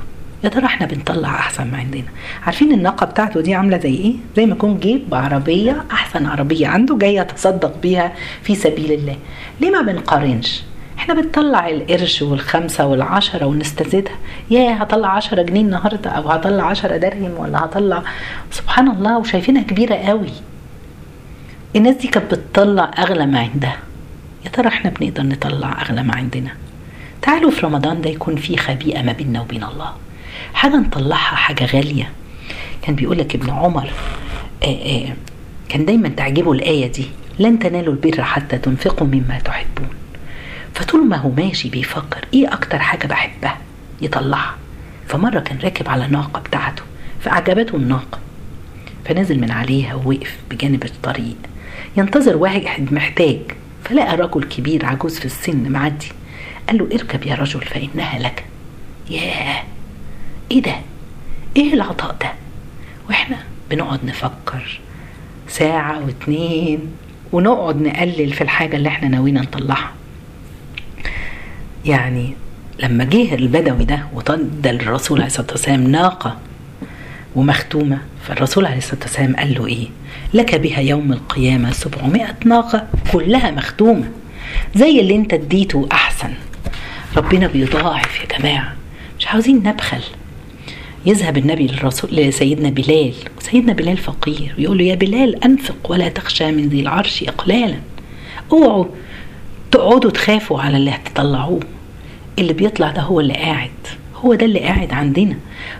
يا 0.43 0.49
ترى 0.49 0.65
إحنا 0.65 0.85
بنطلع 0.87 1.29
أحسن 1.29 1.71
ما 1.71 1.77
عندنا؟ 1.77 2.03
عارفين 2.45 2.71
الناقة 2.71 3.05
بتاعته 3.05 3.41
دي 3.41 3.55
عاملة 3.55 3.77
زي 3.77 3.93
إيه؟ 3.95 4.13
زي 4.37 4.45
ما 4.45 4.51
يكون 4.51 4.79
جيب 4.79 5.09
بعربيه 5.09 5.85
أحسن 5.91 6.25
عربية 6.25 6.67
عنده 6.67 6.97
جاي 6.97 7.15
يتصدق 7.15 7.77
بيها 7.81 8.13
في 8.43 8.55
سبيل 8.55 8.91
الله. 8.91 9.15
ليه 9.61 9.69
ما 9.69 9.81
بنقارنش؟ 9.81 10.63
إحنا 10.97 11.13
بنطلع 11.13 11.69
القرش 11.69 12.21
والخمسة 12.21 12.85
والعشرة 12.85 13.45
ونستزيدها. 13.45 14.15
يا 14.49 14.83
هطلع 14.83 15.07
عشرة 15.09 15.41
جنيه 15.41 15.61
النهاردة 15.61 16.09
أو 16.09 16.29
هطلع 16.29 16.63
عشرة 16.63 16.97
درهم 16.97 17.31
ولا 17.37 17.65
هطلع 17.65 18.03
سبحان 18.51 18.91
الله 18.91 19.17
وشايفينها 19.17 19.63
كبيرة 19.63 19.95
قوي. 19.95 20.29
الناس 21.75 21.95
دي 21.95 22.07
كانت 22.07 22.33
بتطلع 22.33 22.91
أغلى 22.99 23.25
ما 23.25 23.39
عندها. 23.39 23.77
يا 24.45 24.49
ترى 24.49 24.67
إحنا 24.67 24.89
بنقدر 24.89 25.23
نطلع 25.23 25.81
أغلى 25.81 26.03
ما 26.03 26.15
عندنا؟ 26.15 26.51
تعالوا 27.21 27.51
في 27.51 27.65
رمضان 27.65 28.01
ده 28.01 28.09
يكون 28.09 28.35
في 28.35 28.57
خبيئة 28.57 29.01
ما 29.01 29.11
بيننا 29.11 29.41
وبين 29.41 29.63
الله. 29.63 29.93
حاجة 30.53 30.75
نطلعها 30.75 31.35
حاجة 31.35 31.65
غالية. 31.65 32.09
كان 32.81 32.95
بيقول 32.95 33.17
لك 33.17 33.35
ابن 33.35 33.49
عمر 33.49 33.89
آآ 34.63 34.67
آآ 34.67 35.13
كان 35.69 35.85
دايما 35.85 36.09
تعجبه 36.09 36.51
الآية 36.51 36.91
دي 36.91 37.05
لن 37.39 37.59
تنالوا 37.59 37.93
البر 37.93 38.23
حتى 38.23 38.57
تنفقوا 38.57 39.07
مما 39.07 39.39
تحبون. 39.45 39.89
فطول 40.73 41.07
ما 41.07 41.17
هو 41.17 41.29
ماشي 41.29 41.69
بيفكر 41.69 42.25
إيه 42.33 42.53
أكتر 42.53 42.79
حاجة 42.79 43.07
بحبها؟ 43.07 43.57
يطلعها. 44.01 44.55
فمرة 45.07 45.39
كان 45.39 45.57
راكب 45.63 45.89
على 45.89 46.07
ناقة 46.07 46.39
بتاعته 46.39 46.83
فأعجبته 47.21 47.75
الناقة 47.75 48.19
فنزل 49.05 49.39
من 49.39 49.51
عليها 49.51 49.95
ووقف 49.95 50.37
بجانب 50.51 50.83
الطريق. 50.85 51.35
ينتظر 51.97 52.37
واحد 52.37 52.93
محتاج. 52.93 53.39
فلقى 53.83 54.15
رجل 54.17 54.43
كبير 54.43 54.85
عجوز 54.85 55.19
في 55.19 55.25
السن 55.25 55.71
معدي. 55.71 56.11
قال 56.67 56.77
له 56.77 56.89
اركب 56.93 57.25
يا 57.25 57.35
رجل 57.35 57.61
فإنها 57.61 58.19
لك. 58.19 58.45
ياه! 59.09 59.63
إيه 60.51 60.61
ده؟ 60.61 60.75
إيه 61.57 61.73
العطاء 61.73 62.15
ده؟ 62.21 62.31
وإحنا 63.09 63.37
بنقعد 63.71 64.05
نفكر. 64.05 64.79
ساعة 65.47 66.05
واتنين 66.05 66.79
ونقعد 67.31 67.81
نقلل 67.81 68.33
في 68.33 68.41
الحاجة 68.41 68.75
اللي 68.75 68.89
إحنا 68.89 69.07
ناويين 69.07 69.35
نطلعها. 69.41 69.91
يعني 71.85 72.33
لما 72.79 73.03
جه 73.03 73.35
البدوي 73.35 73.85
ده 73.85 74.05
وطد 74.13 74.67
الرسول 74.67 75.17
عليه 75.17 75.27
الصلاة 75.27 75.47
والسلام 75.51 75.87
ناقة 75.87 76.37
ومختومة. 77.35 77.97
فالرسول 78.27 78.65
عليه 78.65 78.77
الصلاة 78.77 79.01
والسلام 79.01 79.35
قال 79.35 79.53
له 79.53 79.67
إيه؟ 79.67 79.87
لك 80.33 80.55
بها 80.55 80.79
يوم 80.79 81.13
القيامة 81.13 81.71
سبعمائة 81.71 82.35
ناقة 82.45 82.87
كلها 83.11 83.51
مختومة 83.51 84.11
زي 84.75 84.99
اللي 84.99 85.15
أنت 85.15 85.33
اديته 85.33 85.87
أحسن. 85.91 86.33
ربنا 87.17 87.47
بيضاعف 87.47 88.21
يا 88.21 88.37
جماعة. 88.37 88.75
مش 89.19 89.27
عاوزين 89.27 89.55
نبخل. 89.55 90.01
يذهب 91.05 91.37
النبي 91.37 91.67
للرسول 91.67 92.11
لسيدنا 92.11 92.69
بلال. 92.69 93.13
وسيدنا 93.37 93.73
بلال 93.73 93.97
فقير. 93.97 94.55
ويقول 94.57 94.77
له 94.77 94.83
يا 94.83 94.95
بلال 94.95 95.43
أنفق 95.43 95.91
ولا 95.91 96.09
تخشى 96.09 96.51
من 96.51 96.69
ذي 96.69 96.79
العرش 96.79 97.23
إقلالا. 97.23 97.77
اوعوا 98.51 98.85
تقعدوا 99.71 100.11
تخافوا 100.11 100.61
على 100.61 100.77
اللي 100.77 100.91
هتطلعوه. 100.91 101.59
اللي 102.39 102.53
بيطلع 102.53 102.91
ده 102.91 103.01
هو 103.01 103.19
اللي 103.19 103.33
قاعد. 103.33 103.69
هو 104.25 104.33
ده 104.33 104.45
اللي 104.45 104.59
قاعد 104.59 104.93
عندنا. 104.93 105.35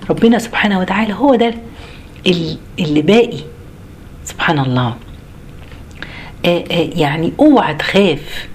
ربنا 0.09 0.39
سبحانه 0.39 0.79
وتعالى 0.79 1.13
هو 1.13 1.35
ده 1.35 1.53
اللي 2.79 3.01
باقي. 3.01 3.39
سبحان 4.25 4.59
الله 4.59 4.95
آآ 6.45 6.63
يعني 6.95 7.33
اوعى 7.39 7.73
تخاف. 7.73 8.47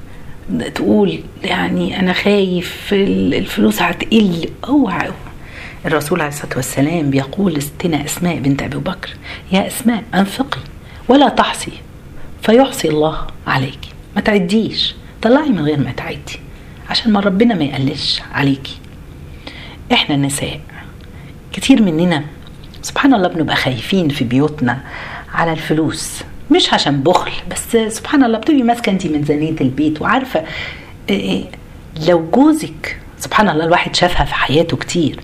تقول 0.75 1.21
يعني 1.45 2.00
أنا 2.00 2.12
خايف 2.12 2.88
الفلوس 2.92 3.83
هتقل. 3.83 4.49
اوعى 4.68 5.11
الرسول 5.87 6.21
عليه 6.21 6.33
الصلاة 6.33 6.57
والسلام 6.57 7.11
بيقول 7.11 7.54
لستنا 7.54 8.04
أسماء 8.04 8.38
بنت 8.38 8.62
أبي 8.62 8.78
بكر. 8.78 9.11
يا 9.52 9.66
أسماء 9.66 10.04
أنفقي 10.14 10.61
ولا 11.09 11.28
تحصي 11.28 11.73
فيحصي 12.42 12.88
الله 12.88 13.26
عليك. 13.47 13.80
ما 14.16 14.21
تعديش. 14.21 14.95
طلعي 15.23 15.49
من 15.49 15.61
غير 15.61 15.78
ما 15.78 15.92
تعدي. 15.92 16.40
عشان 16.90 17.12
ما 17.12 17.21
ربنا 17.21 17.54
ما 17.54 17.64
يقللش 17.64 18.23
عليكي 18.33 18.76
إحنا 19.92 20.14
النساء 20.14 20.61
كتير 21.52 21.83
مننا 21.83 22.25
سبحان 22.83 23.14
الله 23.14 23.28
بنبقى 23.28 23.57
خايفين 23.57 24.09
في 24.09 24.25
بيوتنا 24.25 24.80
على 25.35 25.52
الفلوس. 25.52 26.23
مش 26.50 26.75
عشان 26.75 27.00
بخل 27.02 27.30
بس 27.50 27.76
سبحان 27.97 28.25
الله 28.25 28.38
بتبقي 28.38 28.62
ماسكة 28.62 28.90
انت 28.90 29.07
ميزانيه 29.07 29.57
البيت 29.61 30.02
وعارفة 30.02 30.42
إيه 31.11 31.45
لو 32.09 32.30
جوزك 32.35 33.00
سبحان 33.18 33.49
الله 33.49 33.64
الواحد 33.64 33.97
شافها 33.97 34.25
في 34.25 34.35
حياته 34.35 34.76
كتير 34.76 35.21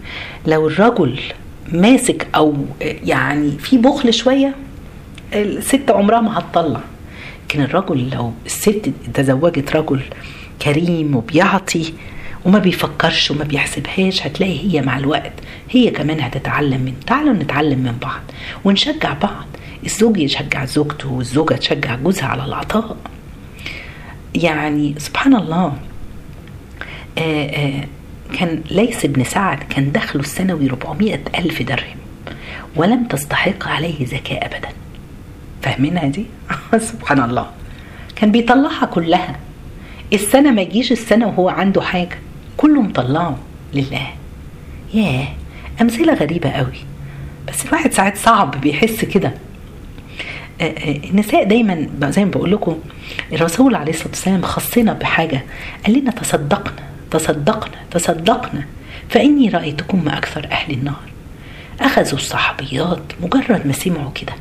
لو 0.46 0.66
الرجل 0.68 1.18
ماسك 1.72 2.26
أو 2.34 2.54
يعني 2.80 3.50
في 3.50 3.78
بخل 3.78 4.14
شوية 4.14 4.54
الست 5.34 5.90
عمرها 5.90 6.20
ما 6.20 6.38
هتطلع. 6.38 6.80
لكن 7.44 7.62
الرجل 7.62 8.10
لو 8.10 8.32
الست 8.46 8.92
تزوجت 9.14 9.76
رجل 9.76 10.00
كريم 10.62 11.16
وبيعطي 11.16 11.92
وما 12.44 12.58
بيفكرش 12.58 13.30
وما 13.30 13.44
بيحسبهاش 13.44 14.26
هتلاقي 14.26 14.72
هي 14.72 14.82
مع 14.82 14.98
الوقت 14.98 15.32
هي 15.70 15.90
كمان 15.90 16.20
هتتعلم 16.20 16.80
من 16.80 16.94
تعالوا 17.06 17.32
نتعلم 17.32 17.78
من 17.78 17.96
بعض 18.02 18.20
ونشجع 18.64 19.12
بعض. 19.12 19.46
الزوج 19.84 20.16
يشجع 20.18 20.64
زوجته 20.64 21.12
والزوجة 21.12 21.54
تشجع 21.54 21.94
جوزها 21.94 22.26
على 22.26 22.44
العطاء. 22.44 22.96
يعني 24.34 24.94
سبحان 24.98 25.34
الله 25.36 25.76
آآ 27.18 27.22
آآ 27.22 27.86
كان 28.38 28.62
ليس 28.70 29.06
بن 29.06 29.24
سعد 29.24 29.58
كان 29.62 29.92
دخله 29.92 30.22
السنوي 30.22 30.70
400 30.70 31.20
ألف 31.38 31.62
درهم 31.62 31.96
ولم 32.76 33.04
تستحق 33.04 33.68
عليه 33.68 34.06
زكاة 34.06 34.46
أبدا. 34.46 34.68
فاهمينها 35.62 36.06
دي؟ 36.06 36.26
سبحان 36.78 37.20
الله. 37.20 37.50
كان 38.16 38.32
بيطلعها 38.32 38.86
كلها. 38.86 39.36
السنة 40.12 40.50
ما 40.50 40.62
يجيش 40.62 40.92
السنة 40.92 41.26
وهو 41.26 41.48
عنده 41.48 41.82
حاجة. 41.82 42.18
كله 42.64 42.82
مطلعه 42.82 43.38
لله. 43.74 44.06
ياه 44.94 45.28
أمثلة 45.80 46.14
غريبة 46.14 46.50
قوي. 46.50 46.78
بس 47.48 47.66
الواحد 47.66 47.92
ساعات 47.92 48.16
صعب 48.16 48.60
بيحس 48.60 49.04
كده. 49.04 49.34
النساء 51.10 51.44
دايما 51.44 51.88
زي 52.02 52.24
ما 52.24 52.30
بقول 52.30 52.52
لكم 52.52 52.78
الرسول 53.32 53.74
عليه 53.74 53.92
الصلاة 53.92 54.08
والسلام 54.08 54.42
خصنا 54.42 54.92
بحاجة. 54.92 55.44
قال 55.86 55.98
لنا 55.98 56.10
تصدقنا 56.10 56.82
تصدقنا 57.10 57.78
تصدقنا 57.90 58.64
فإني 59.08 59.48
رأيتكم 59.48 60.08
أكثر 60.08 60.48
أهل 60.50 60.72
النار. 60.72 61.00
أخذوا 61.80 62.18
الصحابيات 62.18 63.02
مجرد 63.20 63.66
ما 63.66 63.72
سمعوا 63.72 64.10
كده. 64.14 64.32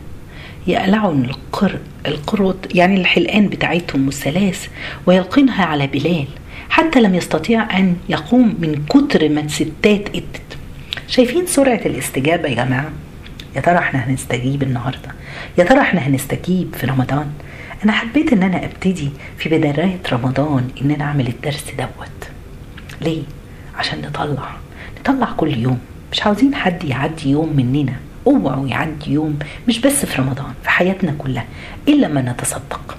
يقلعوا 0.67 1.13
القر 1.13 1.79
القرط 2.05 2.75
يعني 2.75 3.01
الحلقان 3.01 3.47
بتاعتهم 3.47 4.05
والسلاس 4.05 4.69
ويلقينها 5.05 5.65
على 5.65 5.87
بلال. 5.87 6.27
حتى 6.69 7.01
لم 7.01 7.15
يستطيع 7.15 7.77
أن 7.79 7.95
يقوم 8.09 8.55
من 8.59 8.85
كتر 8.89 9.29
ما 9.29 9.41
الستات 9.41 10.09
إدت. 10.15 10.41
شايفين 11.07 11.45
سرعة 11.45 11.81
الاستجابة 11.85 12.49
يا 12.49 12.55
جماعة؟ 12.55 12.89
يا 13.55 13.61
ترى 13.61 13.77
إحنا 13.77 13.99
هنستجيب 14.09 14.63
النهارده؟ 14.63 15.11
يا 15.57 15.63
ترى 15.63 15.81
إحنا 15.81 16.07
هنستجيب 16.07 16.75
في 16.75 16.85
رمضان؟ 16.85 17.31
أنا 17.83 17.91
حبيت 17.91 18.33
إن 18.33 18.43
أنا 18.43 18.65
أبتدي 18.65 19.09
في 19.37 19.49
بداية 19.49 19.99
رمضان 20.11 20.67
إن 20.81 20.91
أنا 20.91 21.03
أعمل 21.03 21.27
الدرس 21.27 21.65
دوت. 21.77 22.29
ليه؟ 23.01 23.23
عشان 23.75 24.01
نطلع. 24.01 24.49
نطلع 24.99 25.31
كل 25.37 25.57
يوم. 25.57 25.79
مش 26.11 26.23
عاوزين 26.23 26.55
حد 26.55 26.83
يعدي 26.83 27.29
يوم 27.29 27.55
مننا. 27.55 27.93
أوعوا 28.27 28.67
يعدي 28.67 29.11
يوم 29.11 29.39
مش 29.67 29.79
بس 29.79 30.05
في 30.05 30.21
رمضان 30.21 30.53
في 30.63 30.69
حياتنا 30.69 31.15
كلها. 31.17 31.45
إلا 31.87 32.07
ما 32.07 32.21
نتصدق. 32.21 32.97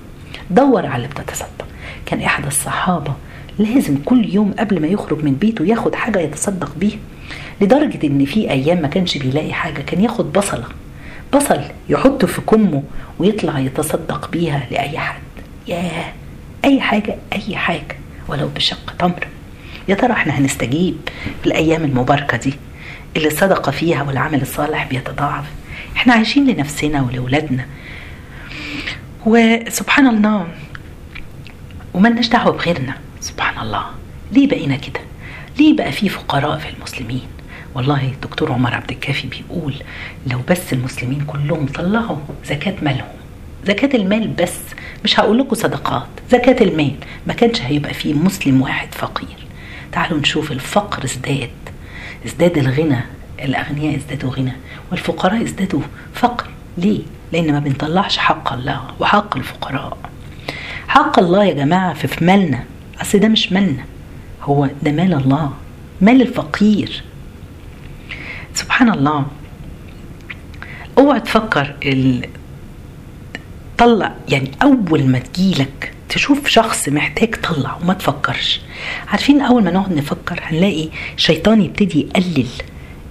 دور 0.51 0.87
على 0.87 0.97
اللي 0.97 1.09
بتتصدق 1.09 1.67
كان 2.07 2.21
احد 2.21 2.47
الصحابة 2.47 3.15
لازم 3.59 3.97
كل 4.05 4.35
يوم 4.35 4.55
قبل 4.59 4.81
ما 4.83 4.87
يخرج 4.87 5.25
من 5.25 5.35
بيته 5.35 5.65
ياخد 5.65 5.95
حاجة 5.95 6.19
يتصدق 6.19 6.73
بيها 6.77 6.99
لدرجة 7.61 8.07
إن 8.07 8.25
في 8.25 8.51
أيام 8.51 8.83
ما 8.83 8.89
كانش 8.89 9.19
بيلاقي 9.19 9.53
حاجة 9.53 9.81
كان 9.81 10.01
ياخد 10.01 10.33
بصلة 10.33 10.65
بصل 11.35 11.61
يحطه 11.89 12.27
في 12.27 12.41
كمه 12.41 12.83
ويطلع 13.19 13.59
يتصدق 13.59 14.31
بيها 14.31 14.67
لأي 14.71 14.99
حد. 14.99 15.21
ياه! 15.69 16.13
أي 16.65 16.81
حاجة 16.81 17.17
أي 17.33 17.57
حاجة 17.57 17.97
ولو 18.29 18.49
بشق 18.49 18.95
تمر. 18.99 19.29
يا 19.89 19.95
ترى 19.95 20.13
إحنا 20.13 20.39
هنستجيب 20.39 20.97
في 21.41 21.47
الأيام 21.47 21.85
المباركة 21.85 22.37
دي 22.37 22.55
اللي 23.17 23.29
الصدقه 23.29 23.73
فيها 23.73 24.03
والعمل 24.03 24.43
الصالح 24.43 24.87
بيتضاعف؟ 24.89 25.45
إحنا 25.97 26.13
عايشين 26.13 26.47
لنفسنا 26.51 27.03
ولأولادنا. 27.03 27.67
وسبحان 29.27 30.07
الله 30.07 30.47
وملناش 31.95 32.29
دعوة 32.29 32.53
بغيرنا. 32.53 32.95
سبحان 33.25 33.67
الله. 33.67 33.85
ليه 34.33 34.49
بقينا 34.49 34.77
كده؟ 34.77 35.01
ليه 35.59 35.77
بقى 35.77 35.93
في 35.93 36.09
فقراء 36.09 36.59
في 36.59 36.69
المسلمين؟ 36.77 37.23
والله 37.75 38.05
الدكتور 38.05 38.53
عمر 38.53 38.75
عبد 38.75 38.91
الكافي 38.91 39.29
بيقول 39.29 39.75
لو 40.27 40.41
بس 40.51 40.73
المسلمين 40.73 41.25
كلهم 41.27 41.67
طلعوا 41.67 42.17
زكاة 42.47 42.75
مالهم. 42.83 43.09
زكاة 43.67 43.97
المال 43.97 44.29
بس 44.29 44.59
مش 45.05 45.21
هقول 45.21 45.39
لكم 45.39 45.55
صدقات 45.55 46.07
زكاة 46.31 46.65
المال. 46.65 46.95
ما 47.27 47.33
كانش 47.35 47.63
هيبقى 47.63 47.95
فيه 47.95 48.15
مسلم 48.15 48.63
واحد 48.63 48.95
فقير. 48.95 49.37
تعالوا 49.93 50.19
نشوف 50.19 50.53
الفقر 50.53 51.05
ازداد. 51.05 51.51
ازداد 52.27 52.59
الغنى 52.59 53.01
الأغنياء 53.43 53.97
ازدادوا 53.97 54.31
غنى 54.31 54.53
والفقراء 54.91 55.43
ازدادوا 55.43 55.81
فقر. 56.15 56.47
ليه؟ 56.79 57.01
لأن 57.33 57.53
ما 57.53 57.59
بنطلعش 57.59 58.17
حق 58.19 58.53
الله 58.53 58.81
وحق 59.01 59.37
الفقراء. 59.37 59.99
حق 60.89 61.19
الله 61.19 61.45
يا 61.45 61.55
جماعة 61.55 61.95
في 61.95 62.25
مالنا. 62.25 62.65
أصل 63.05 63.19
ده 63.19 63.29
مش 63.29 63.53
مالنا 63.53 63.85
هو 64.43 64.71
ده 64.83 64.93
مال 64.93 65.15
الله 65.15 65.53
مال 66.01 66.23
الفقير. 66.23 67.03
سبحان 68.55 68.91
الله 68.93 69.27
اوعى 70.99 71.21
تفكر 71.21 71.75
ال... 71.85 72.29
طلع 73.79 74.15
يعني 74.29 74.51
أول 74.63 75.07
ما 75.07 75.19
تجيلك 75.19 75.93
تشوف 76.09 76.49
شخص 76.49 76.89
محتاج 76.89 77.35
طلع 77.35 77.79
وما 77.83 77.95
تفكرش. 77.95 78.61
عارفين 79.09 79.41
أول 79.41 79.65
ما 79.65 79.71
نقعد 79.71 79.93
نفكر 79.93 80.41
هنلاقي 80.43 80.89
الشيطان 81.17 81.63
يبتدي 81.63 82.01
يقلل 82.01 82.47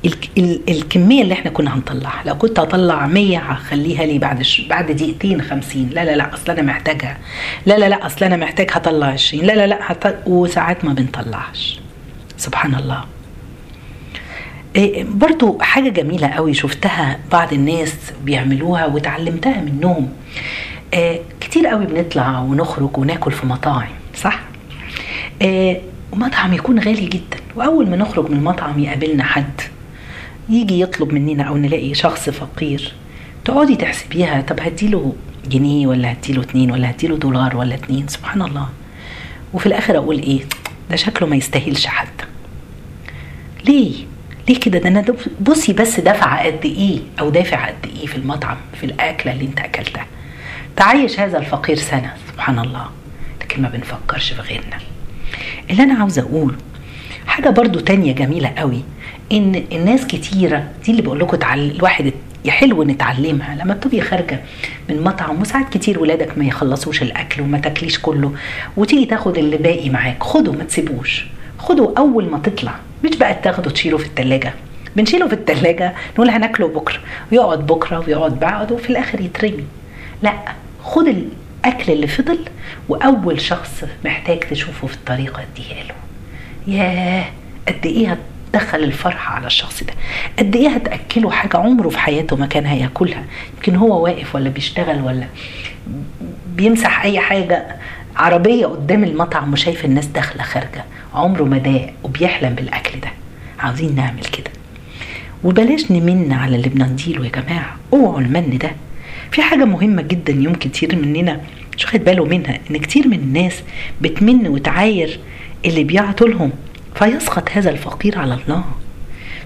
ال 0.05 0.13
ال 0.37 0.59
الكمية 0.69 1.21
اللي 1.21 1.33
إحنا 1.33 1.51
كنا 1.51 1.75
هنطلعها. 1.75 2.23
لو 2.25 2.37
كنت 2.37 2.59
هطلع 2.59 3.07
100 3.07 3.37
هخليها 3.37 4.05
لي 4.05 4.19
بعد 4.19 4.41
ش... 4.41 4.61
بعد 4.61 4.91
دقيقتين 4.91 5.41
50 5.41 5.89
لا 5.93 6.05
لا 6.05 6.15
لا 6.15 6.33
أصل 6.33 6.51
أنا 6.51 6.61
محتاجها. 6.61 7.17
لا 7.65 7.77
لا 7.77 7.89
لا 7.89 8.05
أصل 8.05 8.25
أنا 8.25 8.35
محتاج 8.37 8.67
هطلع 8.71 9.07
20 9.07 9.45
لا 9.45 9.53
لا 9.53 9.67
لا. 9.67 9.79
وساعات 10.27 10.85
ما 10.85 10.93
بنطلعش 10.93 11.79
سبحان 12.37 12.75
الله. 12.75 13.03
إيه 14.75 15.05
برضو 15.09 15.59
حاجة 15.61 15.89
جميلة 15.89 16.27
قوي 16.27 16.53
شفتها 16.53 17.19
بعض 17.31 17.53
الناس 17.53 17.95
بيعملوها 18.23 18.85
وتعلمتها 18.85 19.61
منهم. 19.61 20.09
إيه 20.93 21.21
كتير 21.41 21.67
قوي 21.67 21.85
بنطلع 21.85 22.39
ونخرج 22.39 22.97
وناكل 22.97 23.31
في 23.31 23.45
مطاعم 23.47 23.89
صح؟ 24.15 24.39
إيه 25.41 25.81
مطعم 26.13 26.53
يكون 26.53 26.79
غالي 26.79 27.05
جدا. 27.05 27.37
وأول 27.55 27.89
ما 27.89 27.95
نخرج 27.97 28.29
من 28.29 28.37
المطعم 28.37 28.79
يقابلنا 28.79 29.23
حد. 29.23 29.61
يجي 30.49 30.79
يطلب 30.79 31.13
مننا 31.13 31.43
أو 31.43 31.57
نلاقي 31.57 31.93
شخص 31.93 32.29
فقير 32.29 32.93
تقعدي 33.45 33.75
تحسبيها 33.75 34.41
طب 34.41 34.59
هديله 34.59 35.15
جنيه 35.47 35.87
ولا 35.87 36.11
هديله 36.11 36.41
اتنين 36.41 36.71
ولا 36.71 36.89
هديله 36.89 37.17
دولار 37.17 37.57
ولا 37.57 37.75
اتنين؟ 37.75 38.07
سبحان 38.07 38.41
الله. 38.41 38.69
وفي 39.53 39.65
الآخر 39.65 39.97
أقول 39.97 40.19
إيه؟ 40.19 40.41
ده 40.89 40.95
شكله 40.95 41.27
ما 41.27 41.35
يستاهلش 41.35 41.85
حتى. 41.87 42.25
ليه؟ 43.65 43.93
ليه 44.49 44.59
كده؟ 44.59 44.79
ده 44.79 44.89
أنا 44.89 45.05
بصي 45.41 45.73
بس 45.73 45.99
دفع 45.99 46.45
قد 46.45 46.65
إيه 46.65 46.99
أو 47.19 47.29
دافع 47.29 47.67
قد 47.67 47.85
إيه 47.99 48.05
في 48.05 48.15
المطعم 48.15 48.57
في 48.79 48.85
الأكلة 48.85 49.33
اللي 49.33 49.45
أنت 49.45 49.59
أكلتها؟ 49.59 50.05
تعيش 50.75 51.19
هذا 51.19 51.37
الفقير 51.37 51.75
سنة 51.77 52.13
سبحان 52.33 52.59
الله. 52.59 52.85
لكن 53.41 53.61
ما 53.61 53.69
بنفكرش 53.69 54.33
في 54.33 54.41
غيرنا. 54.41 54.77
اللي 55.69 55.83
أنا 55.83 55.93
عاوزة 55.99 56.21
اقوله 56.21 56.55
حاجة 57.27 57.49
برضو 57.49 57.79
تانية 57.79 58.11
جميلة 58.13 58.49
قوي. 58.57 58.83
إن 59.31 59.63
الناس 59.71 60.07
كتيره 60.07 60.63
دي 60.85 60.91
اللي 60.91 61.01
بقول 61.01 61.19
لكم. 61.19 61.37
الواحد 61.53 62.13
حلو 62.47 62.83
نتعلمها 62.83 63.55
لما 63.55 63.73
بتبقي 63.73 64.01
خارجة 64.01 64.39
من 64.89 65.03
مطعم 65.03 65.41
وساعات 65.41 65.69
كتير 65.69 65.99
ولادك 65.99 66.37
ما 66.37 66.45
يخلصوش 66.45 67.01
الأكل 67.01 67.41
وما 67.41 67.59
تاكليش 67.59 67.99
كله 67.99 68.31
وتيجي 68.77 69.05
تاخد 69.05 69.37
اللي 69.37 69.57
باقي 69.57 69.89
معاك 69.89 70.23
خده 70.23 70.51
ما 70.51 70.63
تسيبوش. 70.63 71.25
خده 71.57 71.93
أول 71.97 72.29
ما 72.29 72.37
تطلع. 72.39 72.75
مش 73.03 73.15
بقى 73.17 73.33
تاخده 73.43 73.71
تشيله 73.71 73.97
في 73.97 74.05
التلاجة. 74.05 74.53
بنشيله 74.95 75.27
في 75.27 75.33
التلاجة 75.33 75.93
نقول 76.13 76.29
هناكله 76.29 76.67
بكرة. 76.67 76.99
ويقعد 77.31 77.67
بكرة 77.67 77.99
ويقعد 77.99 78.39
بعد 78.39 78.71
وفي 78.71 78.89
الآخر 78.89 79.21
يترمي. 79.21 79.63
لا 80.23 80.33
خد 80.83 81.07
الأكل 81.07 81.93
اللي 81.93 82.07
فضل 82.07 82.39
وأول 82.89 83.41
شخص 83.41 83.83
محتاج 84.05 84.39
تشوفه 84.39 84.87
في 84.87 84.93
الطريق 84.93 85.39
اديها 85.39 85.83
له. 85.83 85.95
ياه 86.75 87.25
قد 87.67 87.85
إيه 87.85 88.17
هتدخل 88.55 88.83
الفرحة 88.83 89.35
على 89.35 89.47
الشخص 89.47 89.83
ده. 89.83 89.93
قد 90.39 90.55
إيه 90.55 90.69
هتأكله 90.69 91.31
حاجة 91.31 91.57
عمره 91.57 91.89
في 91.89 91.99
حياته 91.99 92.35
ما 92.35 92.45
كان 92.45 92.65
هياكلها؟ 92.65 93.23
يمكن 93.57 93.75
هو 93.75 94.03
واقف 94.03 94.35
ولا 94.35 94.49
بيشتغل 94.49 95.01
ولا 95.01 95.27
بيمسح 96.55 97.03
أي 97.03 97.19
حاجة 97.19 97.75
عربية 98.15 98.65
قدام 98.65 99.03
المطعم 99.03 99.53
وشايف 99.53 99.85
الناس 99.85 100.05
داخلة 100.05 100.43
خارجة. 100.43 100.85
عمره 101.13 101.43
ما 101.43 101.57
داق 101.57 101.93
وبيحلم 102.03 102.55
بالأكل 102.55 102.99
ده. 102.99 103.09
عاوزين 103.59 103.95
نعمل 103.95 104.23
كده. 104.23 104.51
وبلاش 105.43 105.91
نمن 105.91 106.31
على 106.31 106.55
اللي 106.55 106.69
بنديله 106.69 107.25
يا 107.25 107.31
جماعة. 107.31 107.75
اوعوا 107.93 108.19
المن 108.19 108.57
ده. 108.57 108.71
في 109.31 109.41
حاجة 109.41 109.65
مهمة 109.65 110.01
جدا 110.01 110.33
يمكن 110.33 110.69
كتير 110.69 110.95
مننا 110.95 111.41
مش 111.77 111.85
واخد 111.85 111.99
باله 112.03 112.25
منها 112.25 112.59
إن 112.71 112.77
كتير 112.77 113.07
من 113.07 113.19
الناس 113.19 113.63
بتمن 114.01 114.47
وتعاير 114.47 115.19
اللي 115.65 115.83
بيعطوا 115.83 116.27
لهم. 116.27 116.51
فيسقط 116.95 117.49
هذا 117.51 117.69
الفقير 117.69 118.19
على 118.19 118.33
الله. 118.33 118.63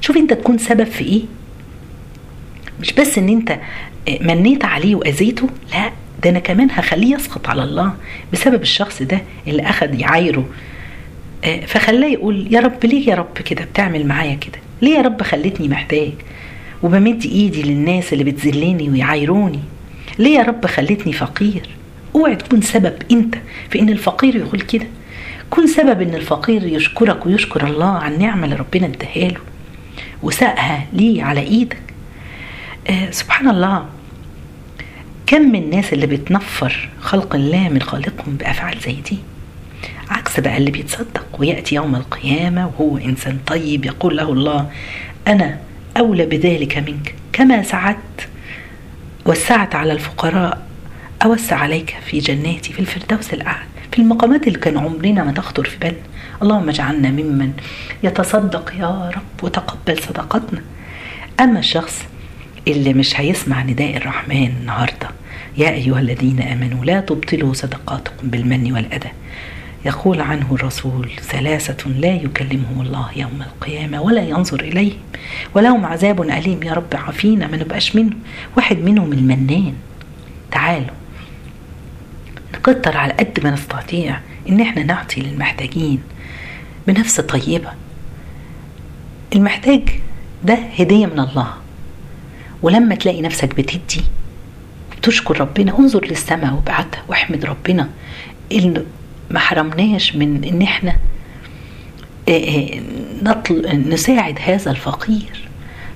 شوف 0.01 0.17
انت 0.17 0.33
تكون 0.33 0.57
سبب 0.57 0.83
في 0.83 1.03
إيه؟ 1.03 1.21
مش 2.81 2.93
بس 2.93 3.17
ان 3.17 3.29
انت 3.29 3.59
منيت 4.21 4.65
عليه 4.65 4.95
واذيته 4.95 5.49
لا 5.73 5.91
ده 6.23 6.29
أنا 6.29 6.39
كمان 6.39 6.67
هخليه 6.71 7.15
يسقط 7.15 7.49
على 7.49 7.63
الله 7.63 7.93
بسبب 8.33 8.61
الشخص 8.61 9.01
ده 9.01 9.21
اللي 9.47 9.61
اخذ 9.63 9.99
يعايره 9.99 10.45
فخلاه 11.67 12.07
يقول 12.07 12.53
يا 12.53 12.59
رب 12.59 12.85
ليه 12.85 13.09
يا 13.09 13.15
رب 13.15 13.37
كده؟ 13.45 13.65
بتعمل 13.65 14.07
معايا 14.07 14.35
كده؟ 14.35 14.59
ليه 14.81 14.95
يا 14.97 15.01
رب 15.01 15.21
خلتني 15.23 15.67
محتاج؟ 15.67 16.11
وبمد 16.83 17.23
ايدي 17.25 17.63
للناس 17.63 18.13
اللي 18.13 18.23
بتذلني 18.23 18.89
ويعايروني. 18.89 19.59
ليه 20.19 20.37
يا 20.37 20.43
رب 20.43 20.65
خلتني 20.65 21.13
فقير؟ 21.13 21.69
اوعي 22.15 22.35
تكون 22.35 22.61
سبب 22.61 22.93
انت 23.11 23.35
في 23.69 23.79
ان 23.79 23.89
الفقير 23.89 24.35
يقول 24.35 24.61
كده. 24.61 24.87
كن 25.49 25.67
سبب 25.67 26.01
إن 26.01 26.15
الفقير 26.15 26.63
يشكرك 26.63 27.25
ويشكر 27.25 27.67
الله 27.67 27.97
على 27.97 28.15
النعمة 28.15 28.45
اللي 28.45 28.55
ربنا 28.55 28.85
اداها 28.85 29.27
له 29.27 29.39
ليه 30.93 31.23
على 31.23 31.41
إيدك. 31.41 31.77
آه 32.89 33.11
سبحان 33.11 33.47
الله 33.49 33.85
كم 35.27 35.41
من 35.41 35.55
الناس 35.63 35.93
اللي 35.93 36.07
بتنفر 36.07 36.89
خلق 37.01 37.35
الله 37.35 37.69
من 37.69 37.81
خالقهم 37.81 38.35
بأفعال 38.37 38.77
زي 38.79 38.93
دي؟ 38.93 39.17
عكس 40.09 40.39
بقى 40.39 40.57
اللي 40.57 40.71
بيتصدق 40.71 41.25
ويأتي 41.39 41.75
يوم 41.75 41.95
القيامة 41.95 42.67
وهو 42.67 42.97
إنسان 42.97 43.37
طيب 43.47 43.85
يقول 43.85 44.17
له 44.17 44.31
الله 44.31 44.69
أنا 45.27 45.57
أولى 45.97 46.25
بذلك 46.25 46.77
منك 46.77 47.15
كما 47.33 47.63
سعدت 47.63 48.27
وسعت 49.25 49.75
على 49.75 49.93
الفقراء 49.93 50.61
أوسع 51.25 51.55
عليك 51.55 51.95
في 52.05 52.19
جناتي 52.19 52.73
في 52.73 52.79
الفردوس 52.79 53.33
الأعلى. 53.33 53.65
في 53.91 53.99
المقامات 53.99 54.47
اللي 54.47 54.59
كان 54.59 54.77
عمرنا 54.77 55.23
ما 55.23 55.31
تخطر 55.31 55.63
في 55.63 55.77
بالنا 55.77 56.01
اللهم 56.41 56.69
اجعلنا 56.69 57.09
ممن 57.11 57.51
يتصدق 58.03 58.73
يا 58.79 59.11
رب 59.15 59.43
وتقبل 59.43 59.99
صدقاتنا. 60.03 60.61
أما 61.39 61.59
الشخص 61.59 62.03
اللي 62.67 62.93
مش 62.93 63.19
هيسمع 63.19 63.63
نداء 63.63 63.97
الرحمن 63.97 64.53
النهارده 64.61 65.07
يا 65.57 65.69
أيها 65.69 65.99
الذين 65.99 66.41
آمنوا 66.41 66.85
لا 66.85 66.99
تبطلوا 66.99 67.53
صدقاتكم 67.53 68.29
بالمن 68.29 68.71
والأذى. 68.73 69.11
يقول 69.85 70.21
عنه 70.21 70.47
الرسول 70.51 71.09
ثلاثة 71.21 71.89
لا 71.89 72.13
يكلمهم 72.15 72.81
الله 72.81 73.09
يوم 73.15 73.41
القيامة 73.41 74.01
ولا 74.01 74.21
ينظر 74.21 74.59
إليهم 74.59 74.99
ولهم 75.53 75.85
عذاب 75.85 76.21
أليم 76.21 76.63
يا 76.63 76.73
رب 76.73 76.93
عافينا 76.93 77.47
ما 77.47 77.57
نبقاش 77.57 77.95
منه. 77.95 78.15
واحد 78.57 78.77
منهم 78.77 79.13
المنان. 79.13 79.73
تعالوا. 80.51 80.96
نكتر 82.67 82.97
على 82.97 83.13
قد 83.13 83.39
ما 83.43 83.51
نستطيع 83.51 84.19
إن 84.49 84.61
إحنا 84.61 84.83
نعطي 84.83 85.21
للمحتاجين 85.21 86.01
بنفس 86.87 87.21
طيبة 87.21 87.71
المحتاج 89.35 89.81
ده 90.43 90.53
هدية 90.79 91.05
من 91.05 91.19
الله. 91.19 91.53
ولما 92.61 92.95
تلاقي 92.95 93.21
نفسك 93.21 93.55
بتدي 93.55 94.01
بتشكر 94.97 95.41
ربنا 95.41 95.79
انظر 95.79 96.05
للسماء 96.05 96.53
وابعتها 96.53 97.03
واحمد 97.07 97.45
ربنا. 97.45 97.89
انه 98.51 98.85
ما 99.31 99.39
حرمناش 99.39 100.15
من 100.15 100.43
إن 100.43 100.61
إحنا 100.61 100.97
نطل 103.23 103.83
نساعد 103.89 104.39
هذا 104.45 104.71
الفقير. 104.71 105.49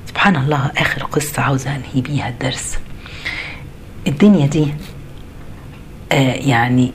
سبحان 0.07 0.36
الله 0.36 0.71
آخر 0.77 1.03
قصة 1.03 1.41
عاوزة 1.41 1.75
أنهي 1.75 2.01
بيها 2.01 2.29
الدرس. 2.29 2.77
الدنيا 4.07 4.45
دي 4.47 4.63
آه 4.63 4.67
يعني 6.13 6.91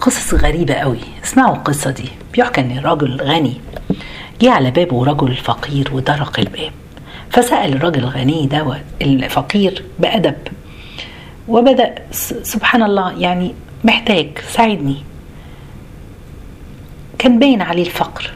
قصص 0.00 0.34
غريبة 0.34 0.74
قوي. 0.74 0.98
اسمعوا 1.24 1.56
القصة 1.56 1.90
دي. 1.90 2.08
بيحكى 2.32 2.60
ان 2.60 2.78
الراجل 2.78 3.20
غني 3.22 3.60
جه 4.40 4.50
على 4.50 4.70
بابه 4.70 5.04
رجل 5.04 5.34
فقير 5.36 5.90
ودرق 5.92 6.40
الباب. 6.40 6.72
فسأل 7.30 7.72
الراجل 7.72 7.98
الغني 8.04 8.46
ده 8.46 8.80
الفقير 9.02 9.84
بأدب. 9.98 10.36
وبدأ 11.48 11.94
سبحان 12.42 12.82
الله 12.82 13.18
يعني 13.18 13.54
محتاج 13.84 14.38
ساعدني. 14.48 14.96
كان 17.18 17.38
باين 17.38 17.62
عليه 17.62 17.86
الفقر. 17.86 18.32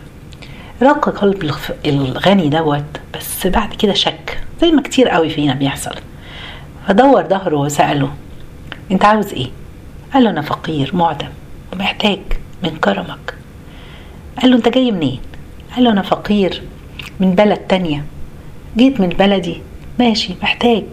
رق 0.83 1.09
قلب 1.09 1.55
الغني 1.87 2.49
دوت 2.49 3.01
بس 3.15 3.47
بعد 3.47 3.75
كده 3.75 3.93
شك. 3.93 4.41
زي 4.61 4.71
ما 4.71 4.83
كتير 4.83 5.09
قوي 5.09 5.31
فينا 5.31 5.55
بيحصل. 5.55 5.95
فدور 6.89 7.23
ظهره 7.29 7.57
وسأله 7.57 8.11
انت 8.91 9.05
عاوز 9.05 9.33
إيه؟ 9.33 9.51
قال 10.14 10.25
له 10.25 10.31
أنا 10.31 10.42
فقير 10.42 10.96
معدم 10.96 11.29
ومحتاج 11.73 12.20
من 12.62 12.77
كرمك. 12.77 13.35
قال 14.42 14.51
له 14.51 14.57
أنت 14.57 14.68
جاي 14.68 14.90
منين؟ 14.90 15.20
قال 15.75 15.85
له 15.85 15.90
أنا 15.90 16.03
فقير 16.03 16.62
من 17.20 17.35
بلد 17.35 17.59
تانية. 17.59 18.05
جيت 18.77 19.01
من 19.01 19.09
بلدي 19.09 19.61
ماشي 19.99 20.35
محتاج. 20.42 20.85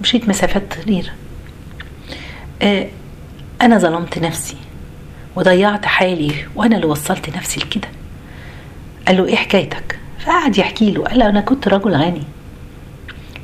مشيت 0.00 0.28
مسافات 0.28 0.74
كبيرة 0.74 1.10
آه 2.62 2.86
أنا 3.62 3.78
ظلمت 3.78 4.18
نفسي 4.18 4.56
وضيعت 5.36 5.86
حالي 5.86 6.34
وأنا 6.54 6.76
اللي 6.76 6.86
وصلت 6.86 7.36
نفسي 7.36 7.60
لكده. 7.60 7.88
قال 9.08 9.16
له 9.16 9.26
إيه 9.26 9.36
حكايتك؟ 9.36 9.98
فقعد 10.18 10.58
يحكي 10.58 10.90
له. 10.90 11.04
قال 11.04 11.18
له 11.18 11.28
أنا 11.28 11.40
كنت 11.40 11.68
رجل 11.68 11.94
غني. 11.96 12.22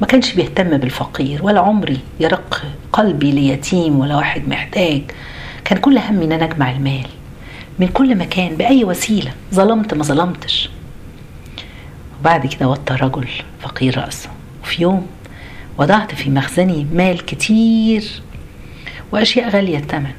ما 0.00 0.06
كانش 0.06 0.34
بيهتم 0.34 0.76
بالفقير 0.76 1.44
ولا 1.44 1.60
عمري 1.60 1.98
يرق 2.20 2.62
قلبي 2.92 3.32
ليتيم 3.32 3.98
ولا 3.98 4.16
واحد 4.16 4.48
محتاج. 4.48 5.02
كان 5.64 5.78
كل 5.78 5.98
همي 5.98 6.24
إن 6.24 6.32
أنا 6.32 6.44
أجمع 6.44 6.70
المال. 6.70 7.06
من 7.78 7.88
كل 7.88 8.18
مكان 8.18 8.56
بأي 8.56 8.84
وسيلة. 8.84 9.32
ظلمت 9.54 9.94
ما 9.94 10.04
ظلمتش. 10.04 10.70
وبعد 12.20 12.46
كده 12.46 12.68
وطى 12.68 12.94
رجل 12.94 13.28
فقير 13.62 13.98
رأسه. 13.98 14.30
وفي 14.62 14.82
يوم 14.82 15.06
وضعت 15.78 16.14
في 16.14 16.30
مخزني 16.30 16.86
مال 16.92 17.24
كتير 17.24 18.04
وأشياء 19.12 19.48
غالية 19.48 19.78
الثمن. 19.78 20.12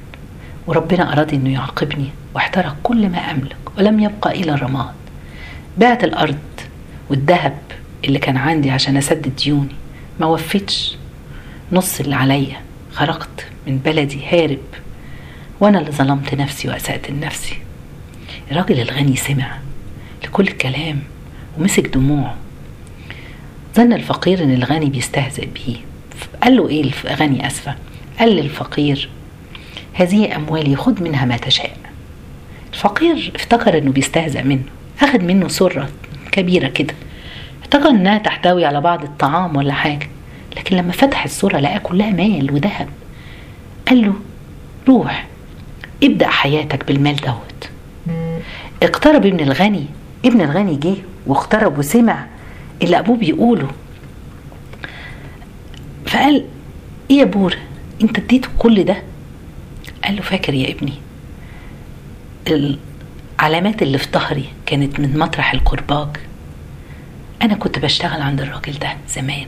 وربنا 0.67 1.13
أراد 1.13 1.33
إنه 1.33 1.53
يعاقبني 1.53 2.09
واحترق 2.35 2.75
كل 2.83 3.09
ما 3.09 3.17
أملك 3.17 3.57
ولم 3.77 3.99
يبقى 3.99 4.41
الا 4.41 4.53
الرماد. 4.53 4.93
بعت 5.77 6.03
الأرض 6.03 6.37
والذهب 7.09 7.57
اللي 8.07 8.19
كان 8.19 8.37
عندي 8.37 8.71
عشان 8.71 8.97
أسدد 8.97 9.35
ديوني. 9.35 9.75
ما 10.19 10.25
وفتش 10.25 10.97
نص 11.71 11.99
اللي 11.99 12.15
عليا. 12.15 12.61
خرجت 12.93 13.47
من 13.67 13.77
بلدي 13.77 14.19
هارب. 14.31 14.59
وأنا 15.59 15.79
اللي 15.79 15.91
ظلمت 15.91 16.35
نفسي 16.35 16.69
وأسأت 16.69 17.09
لنفسي 17.11 17.57
الراجل 18.51 18.79
الغني 18.79 19.15
سمع 19.15 19.57
لكل 20.23 20.47
الكلام 20.47 20.99
ومسك 21.57 21.87
دموعه. 21.87 22.35
ظن 23.75 23.93
الفقير 23.93 24.43
إن 24.43 24.53
الغني 24.53 24.89
بيستهزئ 24.89 25.45
بيه. 25.45 25.75
قال 26.43 26.55
له 26.57 26.69
إيه 26.69 26.91
الغني 27.05 27.47
آسفة؟ 27.47 27.75
قال 28.19 28.35
للفقير 28.35 29.09
هذه 29.93 30.35
أموالي 30.35 30.75
خذ 30.75 31.03
منها 31.03 31.25
ما 31.25 31.37
تشاء. 31.37 31.77
الفقير 32.73 33.31
افتكر 33.35 33.77
إنه 33.77 33.91
بيستهزأ 33.91 34.41
منه. 34.41 34.63
أخذ 35.01 35.21
منه 35.21 35.47
سرة 35.47 35.89
كبيرة 36.31 36.67
كده. 36.67 36.93
افتكر 37.67 37.89
انها 37.89 38.17
تحتوي 38.17 38.65
على 38.65 38.81
بعض 38.81 39.03
الطعام 39.03 39.55
ولا 39.55 39.73
حاجة. 39.73 40.09
لكن 40.57 40.75
لما 40.75 40.91
فتح 40.91 41.23
الصورة 41.23 41.57
لقى 41.57 41.79
كلها 41.79 42.09
مال 42.09 42.51
وذهب. 42.53 42.89
قال 43.87 44.01
له 44.01 44.13
روح 44.87 45.27
ابدأ 46.03 46.27
حياتك 46.27 46.85
بالمال 46.87 47.15
دوت. 47.15 47.69
اقترب 48.83 49.25
ابن 49.25 49.39
الغني 49.39 49.85
ابن 50.25 50.41
الغني 50.41 50.75
جه 50.75 50.95
واقترب 51.27 51.77
وسمع 51.77 52.25
اللي 52.81 52.99
أبوه 52.99 53.17
بيقوله. 53.17 53.67
فقال 56.05 56.45
إيه 57.11 57.17
يا 57.17 57.25
بور؟ 57.25 57.57
أنت 58.01 58.19
اديته 58.19 58.49
كل 58.57 58.83
ده؟ 58.83 58.97
قال 60.03 60.15
له 60.15 60.21
فاكر 60.21 60.53
يا 60.53 60.71
ابني 60.71 60.93
العلامات 63.39 63.81
اللي 63.81 63.97
في 63.97 64.07
ظهري 64.11 64.45
كانت 64.65 64.99
من 64.99 65.19
مطرح 65.19 65.53
الكرباج. 65.53 66.07
أنا 67.41 67.55
كنت 67.55 67.79
بشتغل 67.79 68.21
عند 68.21 68.41
الراجل 68.41 68.79
ده 68.79 68.97
زمان. 69.09 69.45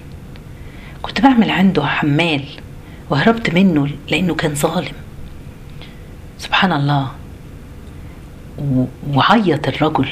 كنت 1.02 1.22
بعمل 1.22 1.50
عنده 1.50 1.86
حمال 1.86 2.44
وهربت 3.10 3.50
منه 3.50 3.90
لأنه 4.10 4.36
كان 4.36 4.56
ظالم. 4.56 4.94
سبحان 6.38 6.72
الله. 6.72 7.12
وعيط 9.14 9.68
الرجل. 9.68 10.10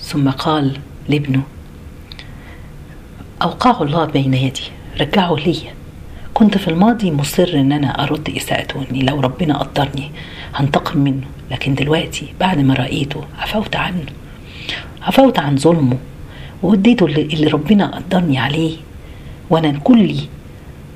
ثم 0.00 0.30
قال 0.30 0.80
لابنه 1.08 1.42
أوقعه 3.42 3.82
الله 3.82 4.04
بين 4.04 4.34
يدي 4.34 4.62
رجعه 5.00 5.34
ليا 5.34 5.74
كنت 6.34 6.58
في 6.58 6.68
الماضي 6.68 7.10
مصر 7.10 7.48
إن 7.54 7.72
أنا 7.72 8.02
أرد 8.04 8.30
اساءته 8.36 8.86
لو 8.92 9.20
ربنا 9.20 9.58
قدرني 9.58 10.10
هنتقم 10.54 10.98
منه. 10.98 11.26
لكن 11.50 11.74
دلوقتي 11.74 12.34
بعد 12.40 12.58
ما 12.58 12.74
رأيته 12.74 13.24
عفوت 13.38 13.76
عنه. 13.76 14.06
عفوت 15.02 15.38
عن 15.38 15.56
ظلمه. 15.56 15.98
وأديته 16.62 17.06
اللي, 17.06 17.46
ربنا 17.46 17.96
قدرني 17.96 18.38
عليه. 18.38 18.76
وأنا 19.50 19.78
كلي 19.84 20.28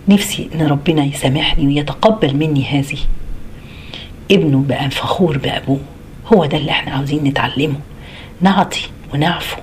نفسي 0.09 0.51
إن 0.55 0.66
ربنا 0.66 1.05
يسامحني 1.05 1.66
ويتقبل 1.66 2.37
مني 2.37 2.64
هذه. 2.64 2.99
ابنه 4.31 4.64
بقى 4.68 4.90
فخور 4.90 5.38
بأبوه. 5.38 5.81
هو 6.27 6.44
ده 6.46 6.57
اللي 6.57 6.70
إحنا 6.70 6.92
عاوزين 6.92 7.25
نتعلمه. 7.25 7.81
نعطي 8.40 8.81
ونعفو. 9.14 9.57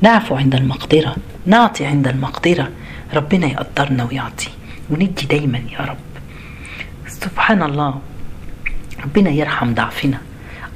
نعفو 0.00 0.34
عند 0.34 0.54
المقدرة. 0.54 1.16
نعطي 1.46 1.86
عند 1.86 2.08
المقدرة. 2.08 2.68
ربنا 3.14 3.46
يقدرنا 3.46 4.04
ويعطي. 4.04 4.48
وندي 4.90 5.26
دايما 5.30 5.58
يا 5.72 5.78
رب. 5.78 5.96
سبحان 7.08 7.62
الله. 7.62 8.00
ربنا 9.04 9.30
يرحم 9.30 9.74
ضعفنا. 9.74 10.18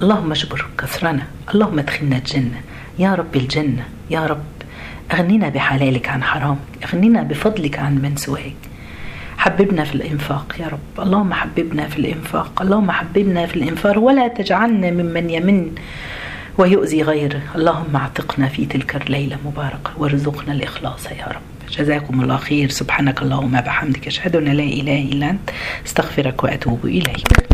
اللهم 0.02 0.30
اجبر 0.32 0.66
كسرنا. 0.78 1.26
اللهم 1.54 1.78
ادخلنا 1.78 2.16
الجنة. 2.16 2.60
يا 2.98 3.14
رب 3.14 3.36
الجنة 3.36 3.84
يا 4.10 4.26
رب 4.26 4.44
أغننا 5.12 5.48
بحلالك 5.48 6.08
عن 6.08 6.22
حرامك 6.22 6.58
أغننا 6.84 7.22
بفضلك 7.22 7.78
عن 7.78 7.94
من 7.94 8.16
سواك. 8.16 8.56
حببنا 9.38 9.84
في 9.84 9.94
الإنفاق 9.94 10.56
يا 10.60 10.66
رب 10.66 11.06
اللهم 11.06 11.32
حببنا 11.34 11.88
في 11.88 11.98
الإنفاق 11.98 12.62
اللهم 12.62 12.90
حببنا 12.90 13.46
في 13.46 13.56
الإنفاق 13.56 13.98
ولا 13.98 14.28
تجعلنا 14.28 14.90
ممن 14.90 15.30
يمن 15.30 15.70
ويؤذي 16.58 17.02
غيره. 17.02 17.40
اللهم 17.54 17.96
اعتقنا 17.96 18.48
في 18.48 18.66
تلك 18.66 18.96
الليلة 18.96 19.36
مباركة 19.44 19.90
وارزقنا 19.98 20.52
الإخلاص 20.52 21.06
يا 21.06 21.26
رب. 21.26 21.70
جزاكم 21.78 22.20
الله 22.20 22.36
خير 22.36 22.68
سبحانك 22.68 23.22
اللهم 23.22 23.60
بحمدك 23.60 24.06
أشهد 24.06 24.36
أن 24.36 24.44
لا 24.44 24.62
إله 24.62 25.02
إلا 25.02 25.30
أنت 25.30 25.50
أستغفرك 25.86 26.44
وأتوب 26.44 26.80
إليك. 26.84 27.36